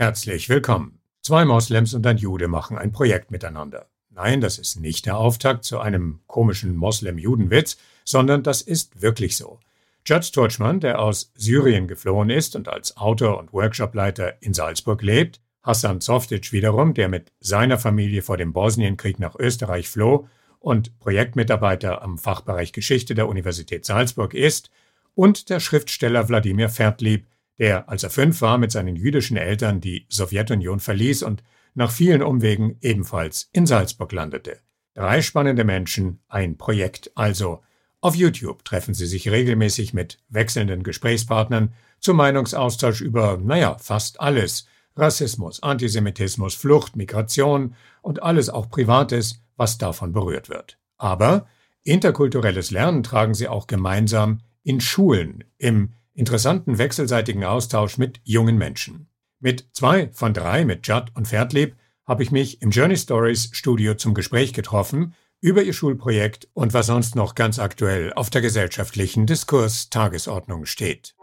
[0.00, 1.00] Herzlich willkommen.
[1.22, 3.88] Zwei Moslems und ein Jude machen ein Projekt miteinander.
[4.10, 9.58] Nein, das ist nicht der Auftakt zu einem komischen Moslem-Judenwitz, sondern das ist wirklich so.
[10.06, 15.40] Judd Sturchmann, der aus Syrien geflohen ist und als Autor und Workshopleiter in Salzburg lebt,
[15.64, 20.28] Hassan Zoftic wiederum, der mit seiner Familie vor dem Bosnienkrieg nach Österreich floh
[20.60, 24.70] und Projektmitarbeiter am Fachbereich Geschichte der Universität Salzburg ist,
[25.16, 27.26] und der Schriftsteller Wladimir Fertlieb,
[27.58, 31.42] der, als er fünf war, mit seinen jüdischen Eltern die Sowjetunion verließ und
[31.74, 34.58] nach vielen Umwegen ebenfalls in Salzburg landete.
[34.94, 37.62] Drei spannende Menschen, ein Projekt also.
[38.00, 44.66] Auf YouTube treffen sie sich regelmäßig mit wechselnden Gesprächspartnern zum Meinungsaustausch über, naja, fast alles.
[44.96, 50.78] Rassismus, Antisemitismus, Flucht, Migration und alles auch Privates, was davon berührt wird.
[50.96, 51.46] Aber
[51.84, 59.08] interkulturelles Lernen tragen sie auch gemeinsam in Schulen, im interessanten wechselseitigen Austausch mit jungen Menschen.
[59.40, 63.94] Mit zwei von drei, mit Judd und Pferdlieb, habe ich mich im Journey Stories Studio
[63.94, 69.26] zum Gespräch getroffen über ihr Schulprojekt und was sonst noch ganz aktuell auf der gesellschaftlichen
[69.26, 71.14] Diskurs-Tagesordnung steht.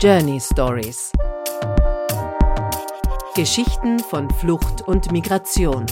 [0.00, 1.12] Journey Stories
[3.34, 5.86] Geschichten von Flucht und Migration.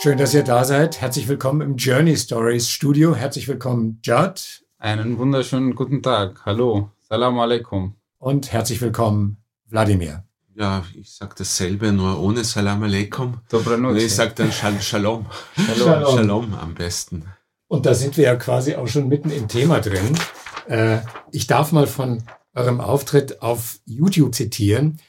[0.00, 1.00] Schön, dass ihr da seid.
[1.00, 3.16] Herzlich willkommen im Journey Stories Studio.
[3.16, 4.62] Herzlich willkommen, Judd.
[4.78, 6.42] Einen wunderschönen guten Tag.
[6.46, 6.92] Hallo.
[7.00, 7.96] Salam alaikum.
[8.18, 10.22] Und herzlich willkommen, Wladimir.
[10.54, 13.40] Ja, ich sage dasselbe, nur ohne Salam alaikum.
[13.50, 14.80] Und ich sage dann Shalom.
[14.80, 15.26] Shalom.
[15.76, 16.16] Shalom.
[16.16, 17.24] Shalom am besten.
[17.66, 20.16] Und da sind wir ja quasi auch schon mitten im Thema drin.
[20.68, 20.98] Äh,
[21.32, 22.22] ich darf mal von
[22.54, 25.00] eurem Auftritt auf YouTube zitieren.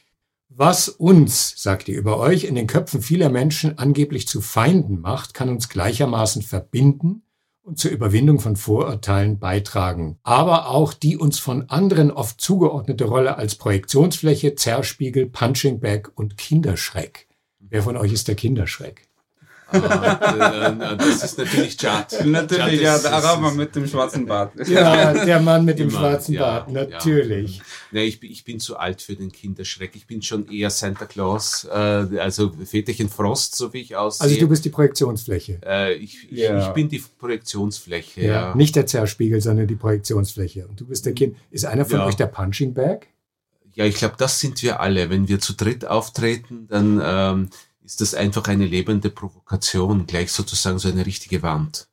[0.61, 5.33] Was uns, sagt ihr über euch, in den Köpfen vieler Menschen angeblich zu Feinden macht,
[5.33, 7.21] kann uns gleichermaßen verbinden
[7.61, 10.19] und zur Überwindung von Vorurteilen beitragen.
[10.21, 16.35] Aber auch die uns von anderen oft zugeordnete Rolle als Projektionsfläche, Zerspiegel, Punching Bag und
[16.35, 17.30] Kinderschreck.
[17.59, 19.08] Wer von euch ist der Kinderschreck?
[19.71, 22.25] Ah, das ist natürlich Chad.
[22.25, 24.53] Natürlich, ja, der Araber mit dem schwarzen Bart.
[24.69, 27.57] Ja, der Mann mit dem Immer, schwarzen Bart, natürlich.
[27.57, 27.63] Ja.
[27.91, 29.91] Nee, ich, ich bin zu alt für den Kinderschreck.
[29.95, 31.75] Ich bin schon eher Santa Claus, äh,
[32.19, 34.25] also Väterchen Frost, so wie ich aussehe.
[34.25, 35.59] Also du bist die Projektionsfläche.
[35.65, 36.67] Äh, ich, ich, ja.
[36.67, 38.31] ich, bin die Projektionsfläche, ja.
[38.31, 38.55] ja.
[38.55, 40.67] Nicht der Zerspiegel, sondern die Projektionsfläche.
[40.67, 41.36] Und du bist der Kind.
[41.51, 43.07] Ist einer von euch der Punching Bag?
[43.75, 45.09] Ja, ich glaube, das sind wir alle.
[45.09, 47.01] Wenn wir zu dritt auftreten, dann...
[47.03, 47.49] Ähm,
[47.89, 51.88] ist das einfach eine lebende Provokation, gleich sozusagen so eine richtige Wand,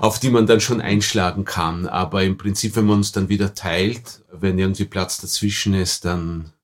[0.00, 1.86] auf die man dann schon einschlagen kann.
[1.86, 6.54] Aber im Prinzip, wenn man uns dann wieder teilt, wenn irgendwie Platz dazwischen ist, dann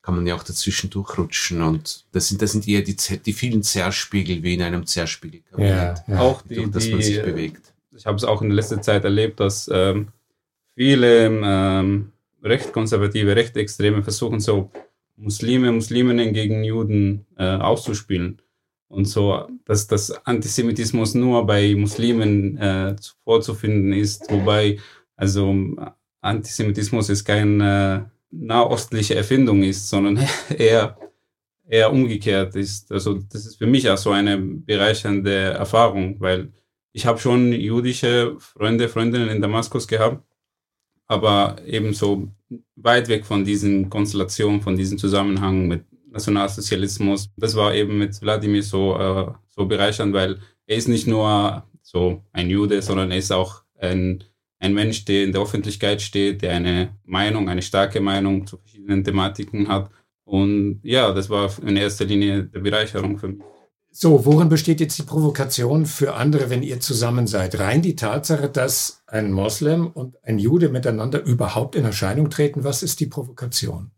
[0.00, 3.62] kann man ja auch dazwischen durchrutschen und das sind das sind eher die, die vielen
[3.62, 6.20] Zerspiegel wie in einem Zerspiegelkabinett, ja, ja.
[6.20, 7.74] auch die, durch das man sich bewegt.
[7.94, 10.08] Ich habe es auch in letzter Zeit erlebt, dass ähm,
[10.74, 12.12] viele ähm,
[12.42, 14.70] recht konservative, recht extreme versuchen so
[15.20, 18.40] Muslime, Musliminnen gegen Juden äh, auszuspielen.
[18.88, 24.78] Und so, dass das Antisemitismus nur bei Muslimen äh, vorzufinden ist, wobei
[25.14, 25.54] also
[26.22, 30.26] Antisemitismus ist keine nahostliche Erfindung ist, sondern
[30.58, 30.96] eher,
[31.68, 32.90] eher umgekehrt ist.
[32.90, 36.52] Also das ist für mich auch so eine bereichernde Erfahrung, weil
[36.92, 40.24] ich habe schon jüdische Freunde, Freundinnen in Damaskus gehabt,
[41.10, 42.28] aber ebenso
[42.76, 47.30] weit weg von diesen Konstellationen, von diesem Zusammenhang mit Nationalsozialismus.
[47.36, 50.38] Das war eben mit Wladimir so, äh, so bereichernd, weil
[50.68, 54.22] er ist nicht nur so ein Jude, sondern er ist auch ein,
[54.60, 59.02] ein Mensch, der in der Öffentlichkeit steht, der eine Meinung, eine starke Meinung zu verschiedenen
[59.02, 59.90] Thematiken hat.
[60.22, 63.44] Und ja, das war in erster Linie der Bereicherung für mich.
[63.92, 67.58] So, worin besteht jetzt die Provokation für andere, wenn ihr zusammen seid?
[67.58, 72.62] Rein die Tatsache, dass ein Moslem und ein Jude miteinander überhaupt in Erscheinung treten.
[72.62, 73.90] Was ist die Provokation?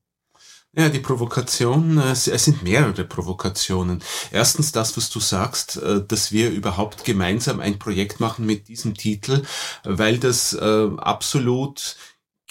[0.75, 4.03] Ja, die Provokation, äh, es sind mehrere Provokationen.
[4.31, 8.95] Erstens das, was du sagst, äh, dass wir überhaupt gemeinsam ein Projekt machen mit diesem
[8.95, 9.43] Titel,
[9.85, 11.97] weil das äh, absolut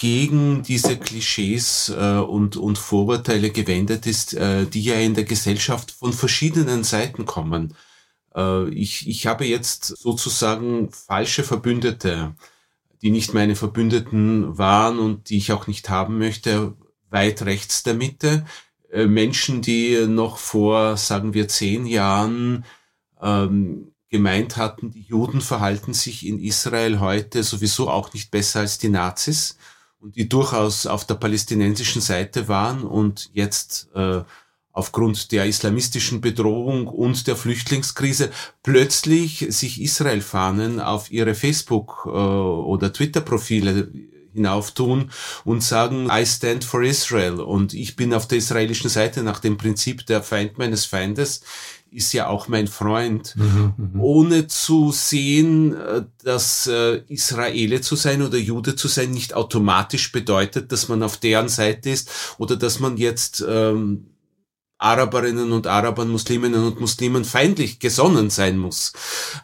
[0.02, 5.92] gegen diese Klischees äh, und, und Vorurteile gewendet ist, äh, die ja in der Gesellschaft
[5.92, 7.76] von verschiedenen Seiten kommen.
[8.36, 12.34] Äh, ich, ich habe jetzt sozusagen falsche Verbündete,
[13.04, 16.74] die nicht meine Verbündeten waren und die ich auch nicht haben möchte,
[17.12, 18.44] weit rechts der Mitte.
[18.92, 22.66] Äh, Menschen, die noch vor, sagen wir, zehn Jahren
[23.22, 28.80] ähm, gemeint hatten, die Juden verhalten sich in Israel heute sowieso auch nicht besser als
[28.80, 29.58] die Nazis
[30.02, 34.24] und die durchaus auf der palästinensischen Seite waren und jetzt äh,
[34.74, 38.32] aufgrund der islamistischen Bedrohung und der Flüchtlingskrise
[38.64, 43.92] plötzlich sich Israel-Fahnen auf ihre Facebook- äh, oder Twitter-Profile
[44.34, 45.12] hinauftun
[45.44, 47.42] und sagen, I stand for Israel.
[47.42, 51.42] Und ich bin auf der israelischen Seite nach dem Prinzip der Feind meines Feindes
[51.92, 54.02] ist ja auch mein Freund, mhm, mhm.
[54.02, 60.12] ohne zu sehen, äh, dass äh, Israele zu sein oder Jude zu sein nicht automatisch
[60.12, 64.08] bedeutet, dass man auf deren Seite ist oder dass man jetzt ähm,
[64.78, 68.94] Araberinnen und Arabern, Musliminnen und Muslimen feindlich gesonnen sein muss.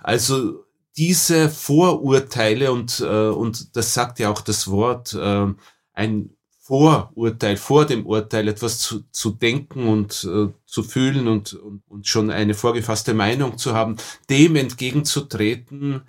[0.01, 0.63] Also
[0.95, 5.47] diese Vorurteile und, äh, und das sagt ja auch das Wort, äh,
[5.93, 6.36] ein
[6.67, 12.07] Vorurteil, vor dem Urteil etwas zu, zu denken und äh, zu fühlen und, und, und
[12.07, 13.95] schon eine vorgefasste Meinung zu haben,
[14.29, 16.01] dem entgegenzutreten,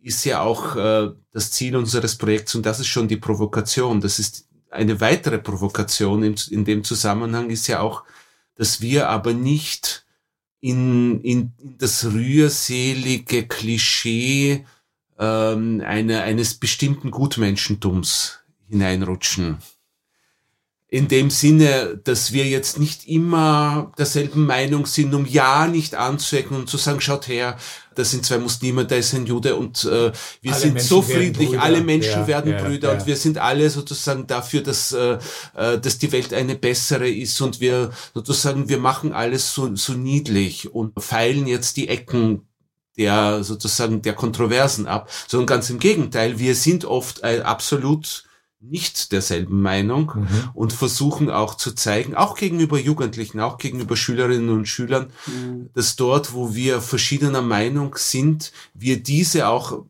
[0.00, 4.00] ist ja auch äh, das Ziel unseres Projekts und das ist schon die Provokation.
[4.00, 8.02] Das ist eine weitere Provokation in, in dem Zusammenhang ist ja auch,
[8.54, 10.06] dass wir aber nicht
[10.60, 14.64] in, in, in das rührselige Klischee
[15.18, 18.38] ähm, eine, eines bestimmten Gutmenschentums
[18.68, 19.58] hineinrutschen.
[20.90, 26.56] In dem Sinne, dass wir jetzt nicht immer derselben Meinung sind, um ja nicht anzuecken
[26.56, 27.58] und zu sagen, schaut her,
[27.94, 31.02] das sind zwei Muslime, da ist ein Jude und äh, wir alle sind Menschen so
[31.02, 32.98] friedlich, alle Menschen ja, werden ja, Brüder ja.
[32.98, 35.18] und wir sind alle sozusagen dafür, dass, äh,
[35.54, 39.92] äh, dass die Welt eine bessere ist und wir sozusagen, wir machen alles so, so
[39.92, 42.46] niedlich und feilen jetzt die Ecken
[42.96, 48.24] der sozusagen der Kontroversen ab, sondern ganz im Gegenteil, wir sind oft äh, absolut
[48.60, 50.50] nicht derselben Meinung mhm.
[50.52, 55.70] und versuchen auch zu zeigen, auch gegenüber Jugendlichen, auch gegenüber Schülerinnen und Schülern, mhm.
[55.74, 59.84] dass dort, wo wir verschiedener Meinung sind, wir diese auch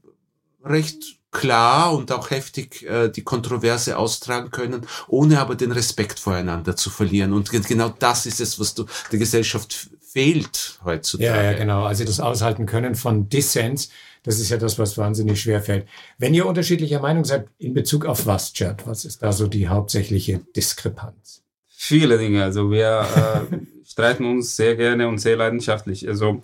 [0.62, 6.76] recht klar und auch heftig äh, die Kontroverse austragen können, ohne aber den Respekt voreinander
[6.76, 7.32] zu verlieren.
[7.32, 11.25] Und genau das ist es, was du der Gesellschaft fehlt heutzutage.
[11.25, 11.85] Ja, ja, genau.
[11.85, 13.91] Also das Aushalten können von Dissens
[14.23, 15.87] das ist ja das, was wahnsinnig schwer fällt.
[16.19, 18.87] Wenn ihr unterschiedlicher Meinung seid, in Bezug auf was, Chad?
[18.87, 21.43] Was ist da so die hauptsächliche Diskrepanz?
[21.67, 22.43] Viele Dinge.
[22.43, 23.06] Also wir
[23.50, 26.09] äh, streiten uns sehr gerne und sehr leidenschaftlich.
[26.09, 26.43] Also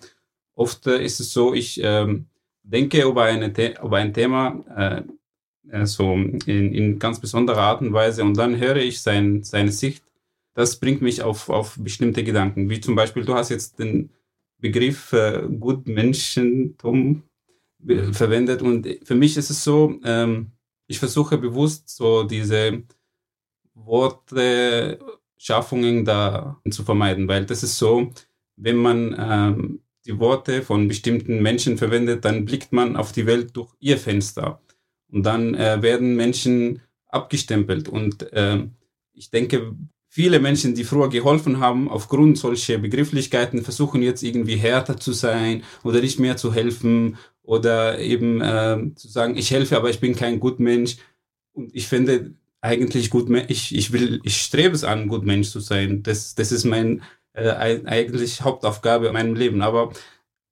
[0.55, 2.07] oft äh, ist es so, ich äh,
[2.63, 5.03] denke über, eine über ein Thema äh,
[5.71, 9.73] äh, so in, in ganz besonderer Art und Weise und dann höre ich sein, seine
[9.73, 10.05] Sicht.
[10.55, 12.71] Das bringt mich auf, auf bestimmte Gedanken.
[12.71, 14.11] Wie zum Beispiel, du hast jetzt den
[14.59, 17.23] Begriff äh, Gutmenschentum
[18.13, 18.63] verwendet.
[18.63, 20.53] Und für mich ist es so, ähm,
[20.87, 22.83] ich versuche bewusst so diese
[23.75, 24.99] Worte,
[25.37, 28.11] Schaffungen da zu vermeiden, weil das ist so,
[28.57, 33.57] wenn man ähm, die Worte von bestimmten Menschen verwendet, dann blickt man auf die Welt
[33.57, 34.61] durch ihr Fenster.
[35.11, 37.89] Und dann äh, werden Menschen abgestempelt.
[37.89, 38.67] Und äh,
[39.13, 39.75] ich denke,
[40.09, 45.63] viele Menschen, die früher geholfen haben, aufgrund solcher Begrifflichkeiten, versuchen jetzt irgendwie härter zu sein
[45.83, 50.17] oder nicht mehr zu helfen oder eben äh, zu sagen, ich helfe, aber ich bin
[50.17, 50.97] kein Gutmensch.
[51.53, 55.61] Und ich finde eigentlich gut, ich, ich will, ich strebe es an, gut Mensch zu
[55.61, 56.03] sein.
[56.03, 57.03] Das, das ist mein
[57.35, 59.61] äh, eigentlich Hauptaufgabe in meinem Leben.
[59.61, 59.93] Aber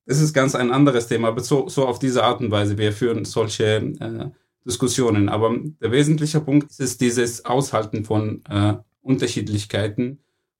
[0.04, 1.28] das ist ganz ein anderes Thema.
[1.28, 2.76] Aber so, so auf diese Art und Weise.
[2.76, 4.30] Wir führen solche äh,
[4.66, 5.30] Diskussionen.
[5.30, 10.18] Aber der wesentliche Punkt ist dieses Aushalten von äh, Unterschiedlichkeiten,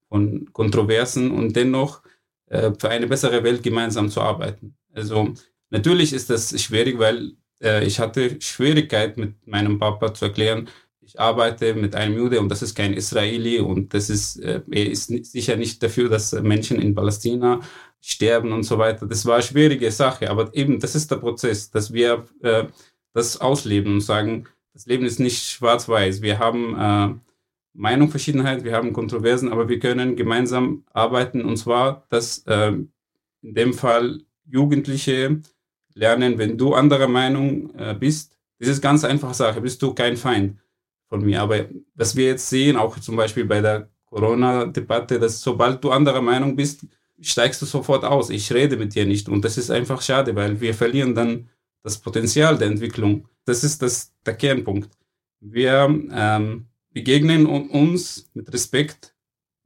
[0.09, 2.03] von Kontroversen und dennoch
[2.47, 4.75] äh, für eine bessere Welt gemeinsam zu arbeiten.
[4.95, 5.35] Also
[5.73, 7.33] Natürlich ist das schwierig, weil
[7.63, 10.69] äh, ich hatte Schwierigkeit mit meinem Papa zu erklären,
[11.01, 14.91] ich arbeite mit einem Jude und das ist kein Israeli und das ist, äh, er
[14.91, 17.61] ist sicher nicht dafür, dass Menschen in Palästina
[18.03, 19.07] sterben und so weiter.
[19.07, 22.65] Das war eine schwierige Sache, aber eben das ist der Prozess, dass wir äh,
[23.15, 26.21] das ausleben und sagen, das Leben ist nicht schwarz-weiß.
[26.21, 27.15] Wir haben äh,
[27.73, 32.73] Meinungsverschiedenheit, wir haben Kontroversen, aber wir können gemeinsam arbeiten und zwar, dass äh,
[33.41, 35.41] in dem Fall Jugendliche
[35.95, 40.17] lernen, wenn du anderer Meinung äh, bist, das ist ganz einfache Sache, bist du kein
[40.17, 40.59] Feind
[41.09, 41.43] von mir.
[41.43, 46.23] Aber was wir jetzt sehen, auch zum Beispiel bei der Corona-Debatte, dass sobald du anderer
[46.23, 46.87] Meinung bist,
[47.21, 48.31] steigst du sofort aus.
[48.31, 49.29] Ich rede mit dir nicht.
[49.29, 51.49] Und das ist einfach schade, weil wir verlieren dann
[51.83, 53.29] das Potenzial der Entwicklung.
[53.45, 54.91] Das ist das, der Kernpunkt.
[55.41, 59.15] Wir ähm, begegnen uns mit Respekt,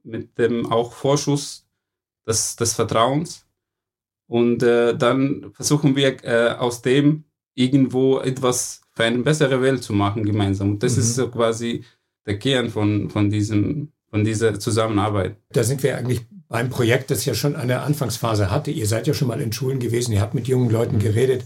[0.03, 1.67] mit dem auch Vorschuss
[2.25, 3.46] des, des Vertrauens
[4.27, 7.23] und äh, dann versuchen wir äh, aus dem
[7.55, 10.71] irgendwo etwas für eine bessere Welt zu machen gemeinsam.
[10.71, 10.99] Und das mhm.
[10.99, 11.83] ist so quasi
[12.25, 15.37] der Kern von, von, diesem, von dieser Zusammenarbeit.
[15.51, 18.71] Da sind wir eigentlich beim Projekt, das ja schon eine Anfangsphase hatte.
[18.71, 21.01] Ihr seid ja schon mal in Schulen gewesen, ihr habt mit jungen Leuten mhm.
[21.01, 21.45] geredet.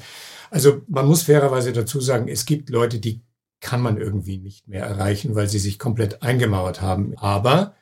[0.49, 3.21] Also man muss fairerweise dazu sagen, es gibt Leute, die
[3.61, 7.13] kann man irgendwie nicht mehr erreichen, weil sie sich komplett eingemauert haben.
[7.17, 7.75] Aber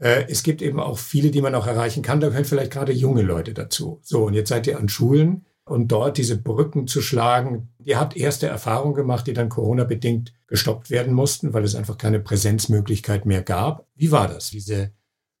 [0.00, 2.20] es gibt eben auch viele, die man auch erreichen kann.
[2.20, 4.00] Da gehören vielleicht gerade junge Leute dazu.
[4.02, 7.68] So, und jetzt seid ihr an Schulen und dort diese Brücken zu schlagen.
[7.84, 12.18] Ihr habt erste Erfahrungen gemacht, die dann Corona-bedingt gestoppt werden mussten, weil es einfach keine
[12.18, 13.86] Präsenzmöglichkeit mehr gab.
[13.94, 14.92] Wie war das, diese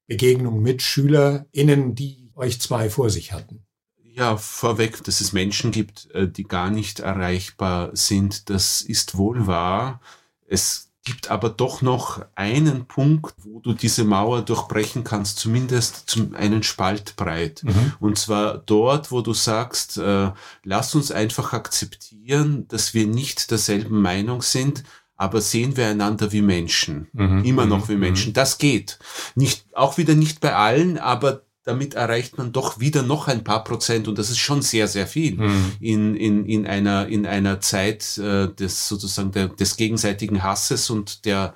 [0.06, 3.64] Begegnung mit SchülerInnen, die euch zwei vor sich hatten?
[4.04, 9.46] Ja, vorweg, dass es Menschen gibt, äh, die gar nicht erreichbar sind, das ist wohl
[9.46, 10.00] wahr.
[10.46, 16.34] Es gibt aber doch noch einen Punkt, wo du diese Mauer durchbrechen kannst, zumindest zum
[16.34, 17.62] einen Spalt breit.
[17.64, 17.92] Mhm.
[18.00, 20.30] Und zwar dort, wo du sagst, äh,
[20.62, 24.84] lass uns einfach akzeptieren, dass wir nicht derselben Meinung sind,
[25.16, 27.08] aber sehen wir einander wie Menschen.
[27.12, 27.44] Mhm.
[27.44, 28.00] Immer noch wie mhm.
[28.00, 28.32] Menschen.
[28.32, 28.98] Das geht.
[29.34, 33.64] Nicht, auch wieder nicht bei allen, aber damit erreicht man doch wieder noch ein paar
[33.64, 35.72] Prozent und das ist schon sehr, sehr viel mhm.
[35.80, 41.26] in, in, in, einer, in einer Zeit äh, des sozusagen der, des gegenseitigen Hasses und
[41.26, 41.54] der,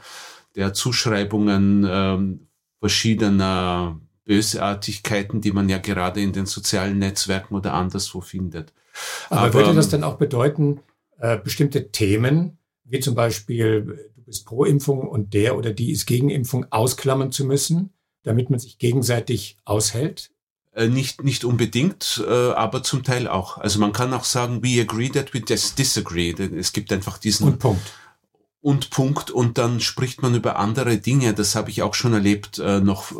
[0.57, 2.49] der Zuschreibungen ähm,
[2.81, 8.73] verschiedener Bösartigkeiten, die man ja gerade in den sozialen Netzwerken oder anderswo findet.
[9.31, 10.81] Aber, Aber würde das dann auch bedeuten,
[11.19, 16.05] äh, bestimmte Themen, wie zum Beispiel, du bist pro Impfung und der oder die ist
[16.05, 17.94] gegen Impfung, ausklammern zu müssen?
[18.25, 20.33] Damit man sich gegenseitig aushält?
[20.73, 23.59] Äh, nicht, nicht unbedingt, äh, aber zum Teil auch.
[23.59, 26.33] Also man kann auch sagen, we agree that we disagree.
[26.33, 27.47] Es gibt einfach diesen...
[27.47, 27.93] Und Punkt.
[28.61, 29.31] Und Punkt.
[29.31, 31.33] Und dann spricht man über andere Dinge.
[31.35, 33.13] Das habe ich auch schon erlebt, äh, noch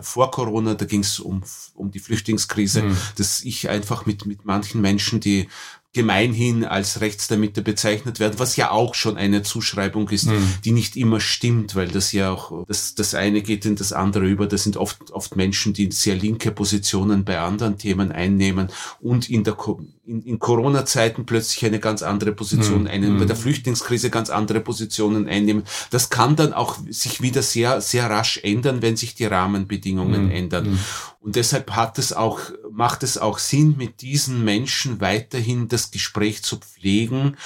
[0.00, 1.42] vor Corona, da ging es um,
[1.74, 2.96] um die Flüchtlingskrise, mhm.
[3.16, 5.48] dass ich einfach mit, mit manchen Menschen, die
[5.96, 10.46] gemeinhin als rechts der Mitte bezeichnet werden, was ja auch schon eine Zuschreibung ist, mhm.
[10.62, 14.26] die nicht immer stimmt, weil das ja auch, das, das eine geht in das andere
[14.26, 14.46] über.
[14.46, 18.68] Das sind oft, oft Menschen, die sehr linke Positionen bei anderen Themen einnehmen
[19.00, 19.56] und in der,
[20.04, 22.88] in, in Corona-Zeiten plötzlich eine ganz andere Position mhm.
[22.88, 23.42] einnehmen, bei der hm.
[23.42, 25.64] Flüchtlingskrise ganz andere Positionen einnehmen.
[25.88, 30.30] Das kann dann auch sich wieder sehr, sehr rasch ändern, wenn sich die Rahmenbedingungen mhm.
[30.30, 30.66] ändern.
[30.66, 30.78] Hm.
[31.20, 32.40] Und deshalb hat es auch,
[32.76, 37.36] macht es auch Sinn, mit diesen Menschen weiterhin das Gespräch zu pflegen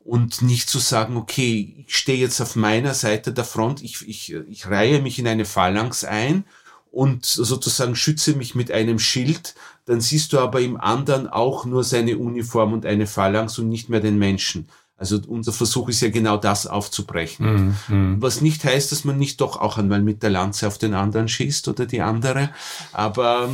[0.00, 4.34] und nicht zu sagen, okay, ich stehe jetzt auf meiner Seite der Front, ich, ich,
[4.34, 6.44] ich reihe mich in eine Phalanx ein
[6.90, 9.54] und sozusagen schütze mich mit einem Schild,
[9.84, 13.90] dann siehst du aber im anderen auch nur seine Uniform und eine Phalanx und nicht
[13.90, 14.68] mehr den Menschen.
[14.96, 17.76] Also unser Versuch ist ja genau das aufzubrechen.
[17.88, 18.16] Mm, mm.
[18.20, 21.28] Was nicht heißt, dass man nicht doch auch einmal mit der Lanze auf den anderen
[21.28, 22.50] schießt oder die andere.
[22.92, 23.48] Aber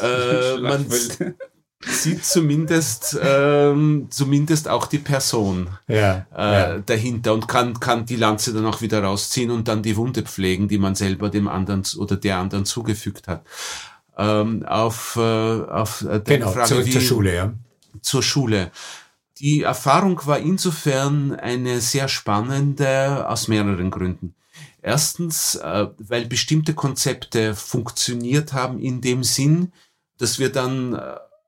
[0.00, 0.86] äh, man
[1.86, 6.78] sieht zumindest ähm, zumindest auch die Person ja, äh, ja.
[6.78, 10.68] dahinter und kann kann die Lanze dann auch wieder rausziehen und dann die Wunde pflegen,
[10.68, 13.44] die man selber dem anderen oder der anderen zugefügt hat.
[14.16, 17.52] Ähm, auf äh, auf äh, genau, Frage, zurück wie, zur Schule, ja.
[18.00, 18.70] Zur Schule.
[19.38, 24.34] Die Erfahrung war insofern eine sehr spannende aus mehreren Gründen.
[24.84, 29.72] Erstens, äh, weil bestimmte Konzepte funktioniert haben in dem Sinn,
[30.18, 30.92] dass wir dann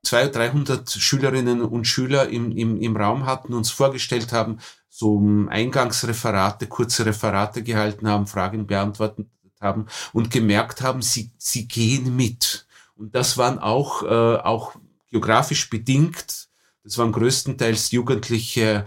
[0.03, 5.23] 200, äh, 300 Schülerinnen und Schüler im, im, im Raum hatten, uns vorgestellt haben, so
[5.49, 9.27] Eingangsreferate, kurze Referate gehalten haben, Fragen beantwortet
[9.61, 12.67] haben und gemerkt haben, sie, sie gehen mit.
[12.95, 14.77] Und das waren auch, äh, auch
[15.11, 16.47] geografisch bedingt
[16.87, 18.87] das waren größtenteils Jugendliche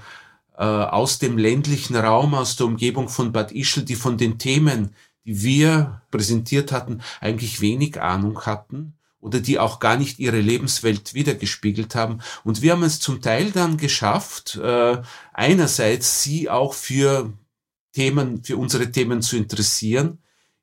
[0.63, 5.42] aus dem ländlichen Raum, aus der Umgebung von Bad Ischl, die von den Themen, die
[5.42, 11.96] wir präsentiert hatten, eigentlich wenig Ahnung hatten oder die auch gar nicht ihre Lebenswelt wiedergespiegelt
[11.96, 12.20] haben.
[12.44, 15.01] Und wir haben es zum Teil dann geschafft, äh,
[15.34, 17.34] einerseits sie auch für
[17.94, 20.20] Themen, für unsere Themen zu interessieren,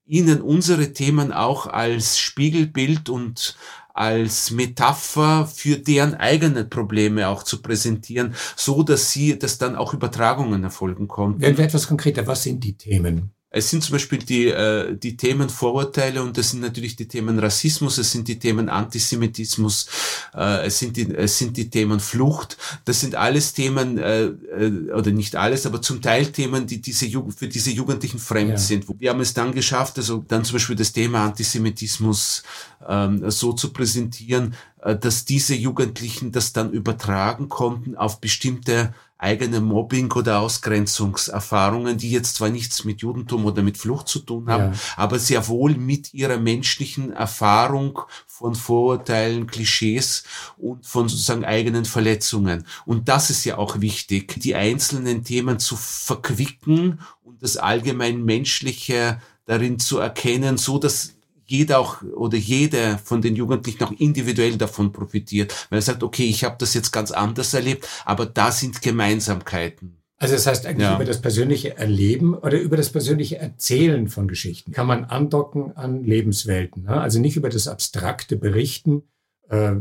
[0.07, 3.57] ihnen unsere Themen auch als Spiegelbild und
[3.97, 9.95] als Metapher für deren eigene Probleme auch zu präsentieren, so dass sie, dass dann auch
[9.95, 11.41] Übertragungen erfolgen konnten.
[11.41, 13.36] Werden wir etwas konkreter, was sind die Themen?
[13.49, 17.39] Es sind zum Beispiel die, äh, die Themen Vorurteile und es sind natürlich die Themen
[17.39, 19.87] Rassismus, es sind die Themen Antisemitismus,
[20.35, 22.57] äh, es, sind die, es sind die Themen Flucht.
[22.85, 27.07] Das sind alles Themen, äh, äh, oder nicht alles, aber zum Teil Themen, die diese
[27.37, 28.59] für diese Jugendlichen fremd ja.
[28.59, 28.85] sind.
[28.99, 32.43] Wir haben es dann geschafft, also dann zum Beispiel das Thema Antisemitismus
[32.87, 39.61] ähm, so zu präsentieren, äh, dass diese Jugendlichen das dann übertragen konnten auf bestimmte eigene
[39.61, 44.75] Mobbing- oder Ausgrenzungserfahrungen, die jetzt zwar nichts mit Judentum oder mit Flucht zu tun haben,
[44.75, 44.79] ja.
[44.97, 50.25] aber sehr wohl mit ihrer menschlichen Erfahrung von Vorurteilen, Klischees
[50.59, 52.67] und von sozusagen eigenen Verletzungen.
[52.85, 59.19] Und das ist ja auch wichtig, die einzelnen Themen zu verquicken und das allgemein Menschliche
[59.47, 61.16] darin zu erkennen, so dass
[61.47, 66.25] jeder auch oder jeder von den Jugendlichen auch individuell davon profitiert, weil er sagt, okay,
[66.25, 69.97] ich habe das jetzt ganz anders erlebt, aber da sind Gemeinsamkeiten.
[70.19, 70.95] Also das heißt eigentlich ja.
[70.95, 76.05] über das persönliche Erleben oder über das persönliche Erzählen von Geschichten kann man andocken an
[76.05, 76.85] Lebenswelten.
[76.85, 77.01] Ne?
[77.01, 79.03] Also nicht über das abstrakte Berichten,
[79.51, 79.75] äh,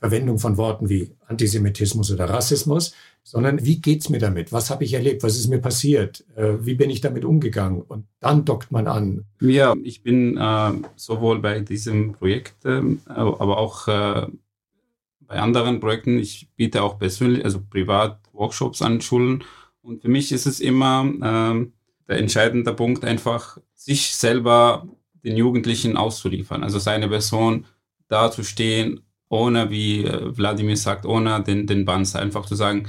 [0.00, 2.92] Verwendung von Worten wie Antisemitismus oder Rassismus,
[3.28, 4.52] sondern wie geht's mir damit?
[4.52, 5.22] Was habe ich erlebt?
[5.22, 6.24] Was ist mir passiert?
[6.34, 7.82] Äh, wie bin ich damit umgegangen?
[7.82, 9.26] Und dann dockt man an.
[9.42, 14.26] Ja, ich bin äh, sowohl bei diesem Projekt, äh, aber auch äh,
[15.26, 16.18] bei anderen Projekten.
[16.18, 19.44] Ich biete auch persönlich, also privat Workshops an Schulen.
[19.82, 21.74] Und für mich ist es immer ähm,
[22.08, 24.88] der entscheidende Punkt, einfach sich selber
[25.22, 26.62] den Jugendlichen auszuliefern.
[26.64, 27.66] Also seine Person
[28.08, 32.20] dazustehen ohne, wie äh, Wladimir sagt, ohne den, den Banzer.
[32.20, 32.86] Einfach zu sagen,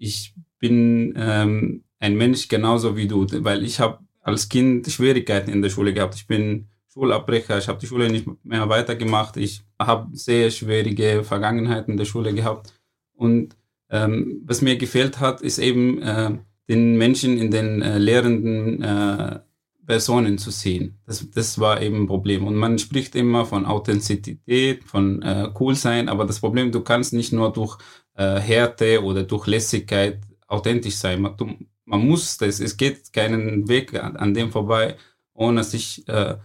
[0.00, 5.62] ich bin ähm, ein Mensch genauso wie du, weil ich habe als Kind Schwierigkeiten in
[5.62, 6.14] der Schule gehabt.
[6.14, 9.36] Ich bin Schulabbrecher, ich habe die Schule nicht mehr weitergemacht.
[9.36, 12.72] Ich habe sehr schwierige Vergangenheiten in der Schule gehabt.
[13.14, 13.56] Und
[13.90, 16.38] ähm, was mir gefehlt hat, ist eben äh,
[16.68, 19.40] den Menschen in den äh, lehrenden äh,
[19.86, 20.98] Personen zu sehen.
[21.06, 22.46] Das, das war eben ein Problem.
[22.46, 27.12] Und man spricht immer von Authentizität, von äh, cool sein, aber das Problem, du kannst
[27.12, 27.76] nicht nur durch
[28.20, 31.22] äh, Härte oder durch Lässigkeit authentisch sein.
[31.22, 31.46] Man, du,
[31.86, 34.96] man muss das, es geht keinen Weg an, an dem vorbei,
[35.32, 36.36] ohne sich äh,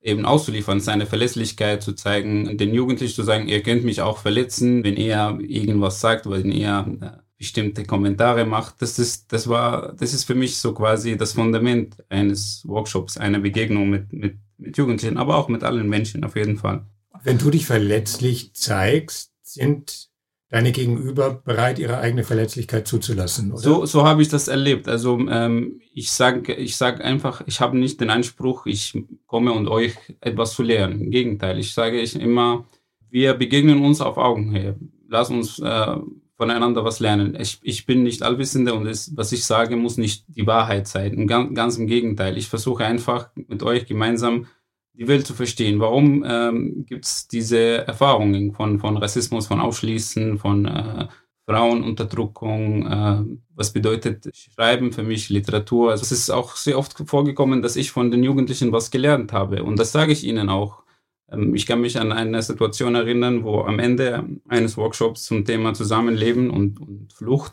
[0.00, 4.84] eben auszuliefern, seine Verlässlichkeit zu zeigen, den Jugendlichen zu sagen, ihr könnt mich auch verletzen,
[4.84, 8.80] wenn ihr irgendwas sagt, wenn ihr äh, bestimmte Kommentare macht.
[8.80, 13.40] Das ist, das war, das ist für mich so quasi das Fundament eines Workshops, einer
[13.40, 16.86] Begegnung mit, mit, mit Jugendlichen, aber auch mit allen Menschen auf jeden Fall.
[17.24, 20.13] Wenn du dich verletzlich zeigst, sind
[20.50, 23.60] deine Gegenüber bereit, ihre eigene Verletzlichkeit zuzulassen, oder?
[23.60, 24.88] So, so habe ich das erlebt.
[24.88, 28.96] Also ähm, ich sage ich sag einfach, ich habe nicht den Anspruch, ich
[29.26, 31.00] komme und euch etwas zu lernen.
[31.00, 32.66] Im Gegenteil, ich sage ich immer,
[33.10, 34.76] wir begegnen uns auf Augenhöhe.
[35.08, 35.96] Lass uns äh,
[36.36, 37.36] voneinander was lernen.
[37.40, 41.26] Ich, ich bin nicht Allwissende und es, was ich sage, muss nicht die Wahrheit sein.
[41.26, 42.36] Ganz, ganz im Gegenteil.
[42.36, 44.46] Ich versuche einfach mit euch gemeinsam
[44.94, 45.80] die Welt zu verstehen.
[45.80, 51.06] Warum ähm, gibt es diese Erfahrungen von, von Rassismus, von Ausschließen, von äh,
[51.46, 52.86] Frauenunterdrückung?
[52.86, 55.90] Äh, was bedeutet Schreiben für mich, Literatur?
[55.90, 59.64] Also es ist auch sehr oft vorgekommen, dass ich von den Jugendlichen was gelernt habe.
[59.64, 60.84] Und das sage ich ihnen auch.
[61.30, 65.74] Ähm, ich kann mich an eine Situation erinnern, wo am Ende eines Workshops zum Thema
[65.74, 67.52] Zusammenleben und, und Flucht,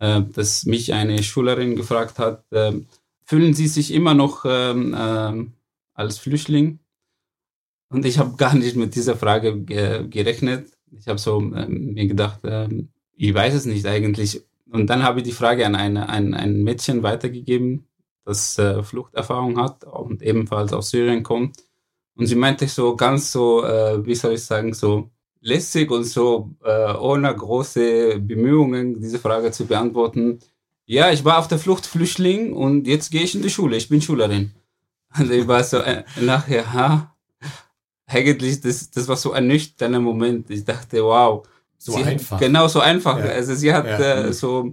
[0.00, 2.72] äh, dass mich eine Schülerin gefragt hat, äh,
[3.24, 5.57] fühlen Sie sich immer noch ähm, äh,
[5.98, 6.78] als Flüchtling?
[7.90, 10.70] Und ich habe gar nicht mit dieser Frage gerechnet.
[10.90, 14.42] Ich habe so ähm, mir gedacht, ähm, ich weiß es nicht eigentlich.
[14.70, 17.86] Und dann habe ich die Frage an, eine, an ein Mädchen weitergegeben,
[18.24, 21.56] das äh, Fluchterfahrung hat und ebenfalls aus Syrien kommt.
[22.14, 26.50] Und sie meinte so ganz so, äh, wie soll ich sagen, so lässig und so
[26.64, 30.40] äh, ohne große Bemühungen, diese Frage zu beantworten.
[30.84, 33.76] Ja, ich war auf der Flucht Flüchtling und jetzt gehe ich in die Schule.
[33.76, 34.52] Ich bin Schülerin.
[35.16, 37.14] Und ich war so äh, nachher, ha,
[38.06, 40.50] eigentlich, das, das war so ein nüchterner Moment.
[40.50, 41.46] Ich dachte, wow.
[41.76, 42.32] So einfach.
[42.32, 43.18] Hat, genau, so einfach.
[43.18, 43.26] Ja.
[43.26, 43.98] Also sie hat ja.
[43.98, 44.72] äh, so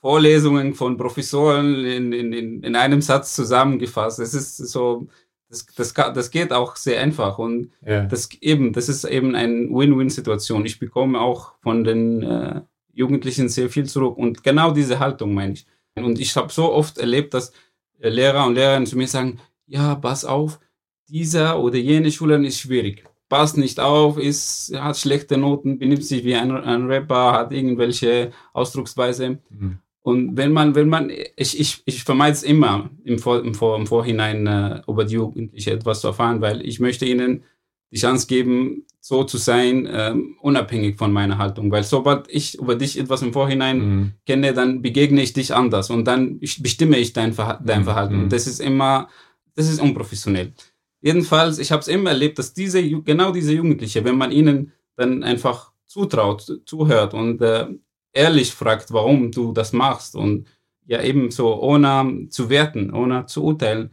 [0.00, 4.20] Vorlesungen von Professoren in, in, in einem Satz zusammengefasst.
[4.20, 5.08] Es ist so,
[5.48, 8.04] das, das, das geht auch sehr einfach und ja.
[8.04, 10.64] das eben, das ist eben eine Win-Win-Situation.
[10.64, 12.60] Ich bekomme auch von den äh,
[12.92, 15.66] Jugendlichen sehr viel zurück und genau diese Haltung meine ich.
[15.96, 17.52] Und ich habe so oft erlebt, dass
[17.98, 20.60] Lehrer und Lehrerinnen zu mir sagen, ja, pass auf,
[21.08, 23.04] dieser oder jene Schüler ist schwierig.
[23.28, 28.32] Passt nicht auf, ist, hat schlechte Noten, benimmt sich wie ein, ein Rapper, hat irgendwelche
[28.52, 29.38] Ausdrucksweise.
[29.50, 29.78] Mhm.
[30.02, 33.76] Und wenn man, wenn man, ich, ich, ich vermeide es immer im, Vor, im, Vor,
[33.76, 37.42] im Vorhinein äh, über die Jugendlichen etwas zu erfahren, weil ich möchte ihnen
[37.90, 41.72] die Chance geben, so zu sein, ähm, unabhängig von meiner Haltung.
[41.72, 44.12] Weil sobald ich über dich etwas im Vorhinein mhm.
[44.26, 47.84] kenne, dann begegne ich dich anders und dann bestimme ich dein, Verha dein mhm.
[47.84, 48.22] Verhalten.
[48.22, 49.08] Und das ist immer,
[49.56, 50.52] das ist unprofessionell.
[51.00, 55.22] Jedenfalls, ich habe es immer erlebt, dass diese, genau diese Jugendliche, wenn man ihnen dann
[55.24, 57.66] einfach zutraut, zuhört und äh,
[58.12, 60.46] ehrlich fragt, warum du das machst und
[60.86, 63.90] ja eben so ohne zu werten, ohne zu urteilen,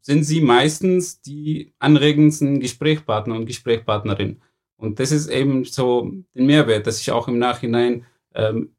[0.00, 4.40] sind sie meistens die anregendsten Gesprächspartner und Gesprächspartnerin.
[4.76, 8.74] Und das ist eben so den Mehrwert, dass ich auch im Nachhinein ähm,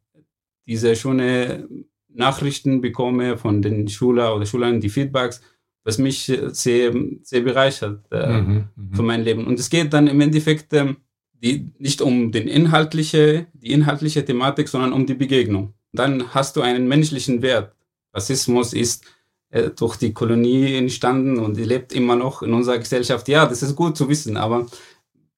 [0.65, 1.67] diese schöne
[2.07, 5.41] Nachrichten bekomme von den Schülern oder Schülern, die Feedbacks,
[5.83, 8.93] was mich sehr, sehr bereichert äh, mhm, mhm.
[8.93, 9.47] für mein Leben.
[9.47, 10.97] Und es geht dann im Endeffekt ähm,
[11.33, 15.73] die, nicht um den inhaltliche, die inhaltliche Thematik, sondern um die Begegnung.
[15.93, 17.73] Dann hast du einen menschlichen Wert.
[18.13, 19.05] Rassismus ist
[19.49, 23.27] äh, durch die Kolonie entstanden und lebt immer noch in unserer Gesellschaft.
[23.27, 24.67] Ja, das ist gut zu wissen, aber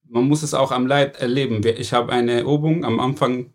[0.10, 1.62] man muss es auch am Leid erleben.
[1.66, 3.54] Ich habe eine Übung am Anfang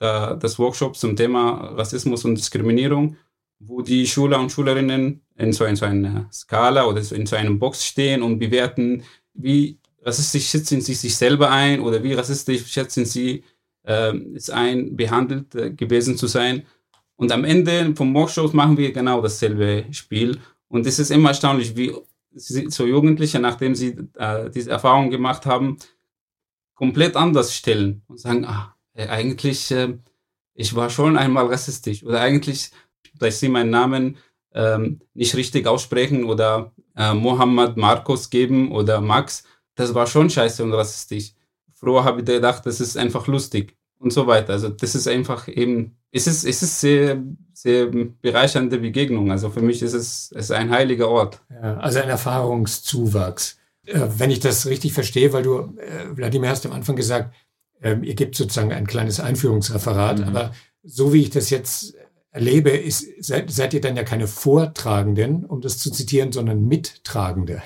[0.00, 3.16] äh, das Workshop zum Thema Rassismus und Diskriminierung,
[3.66, 7.58] wo die Schüler und Schülerinnen in so, in so einer Skala oder in so einem
[7.58, 9.02] Box stehen und bewerten,
[9.34, 13.44] wie rassistisch schätzen sie sich selber ein oder wie rassistisch schätzen sie
[13.84, 16.64] äh, es ein, behandelt äh, gewesen zu sein.
[17.16, 20.40] Und am Ende vom Workshop machen wir genau dasselbe Spiel.
[20.68, 21.92] Und es ist immer erstaunlich, wie
[22.34, 25.76] so Jugendliche, nachdem sie äh, diese Erfahrung gemacht haben,
[26.74, 29.98] komplett anders stellen und sagen, ah, eigentlich, äh,
[30.54, 32.70] ich war schon einmal rassistisch oder eigentlich,
[33.22, 34.16] dass sie meinen Namen
[34.54, 40.62] ähm, nicht richtig aussprechen oder äh, Mohammed Markus geben oder Max, das war schon scheiße
[40.62, 41.32] und rassistisch.
[41.72, 44.52] Früher habe ich gedacht, das ist einfach lustig und so weiter.
[44.52, 47.22] Also das ist einfach eben, es ist, es ist sehr,
[47.54, 49.30] sehr bereichernde Begegnung.
[49.30, 51.40] Also für mich ist es, es ist ein heiliger Ort.
[51.50, 53.58] Ja, also ein Erfahrungszuwachs.
[53.86, 57.34] Äh, wenn ich das richtig verstehe, weil du, äh, Wladimir, hast am Anfang gesagt,
[57.80, 60.24] äh, ihr gebt sozusagen ein kleines Einführungsreferat, mhm.
[60.24, 61.94] aber so wie ich das jetzt
[62.32, 67.62] erlebe, ist, seid, seid ihr dann ja keine Vortragenden, um das zu zitieren, sondern Mittragende.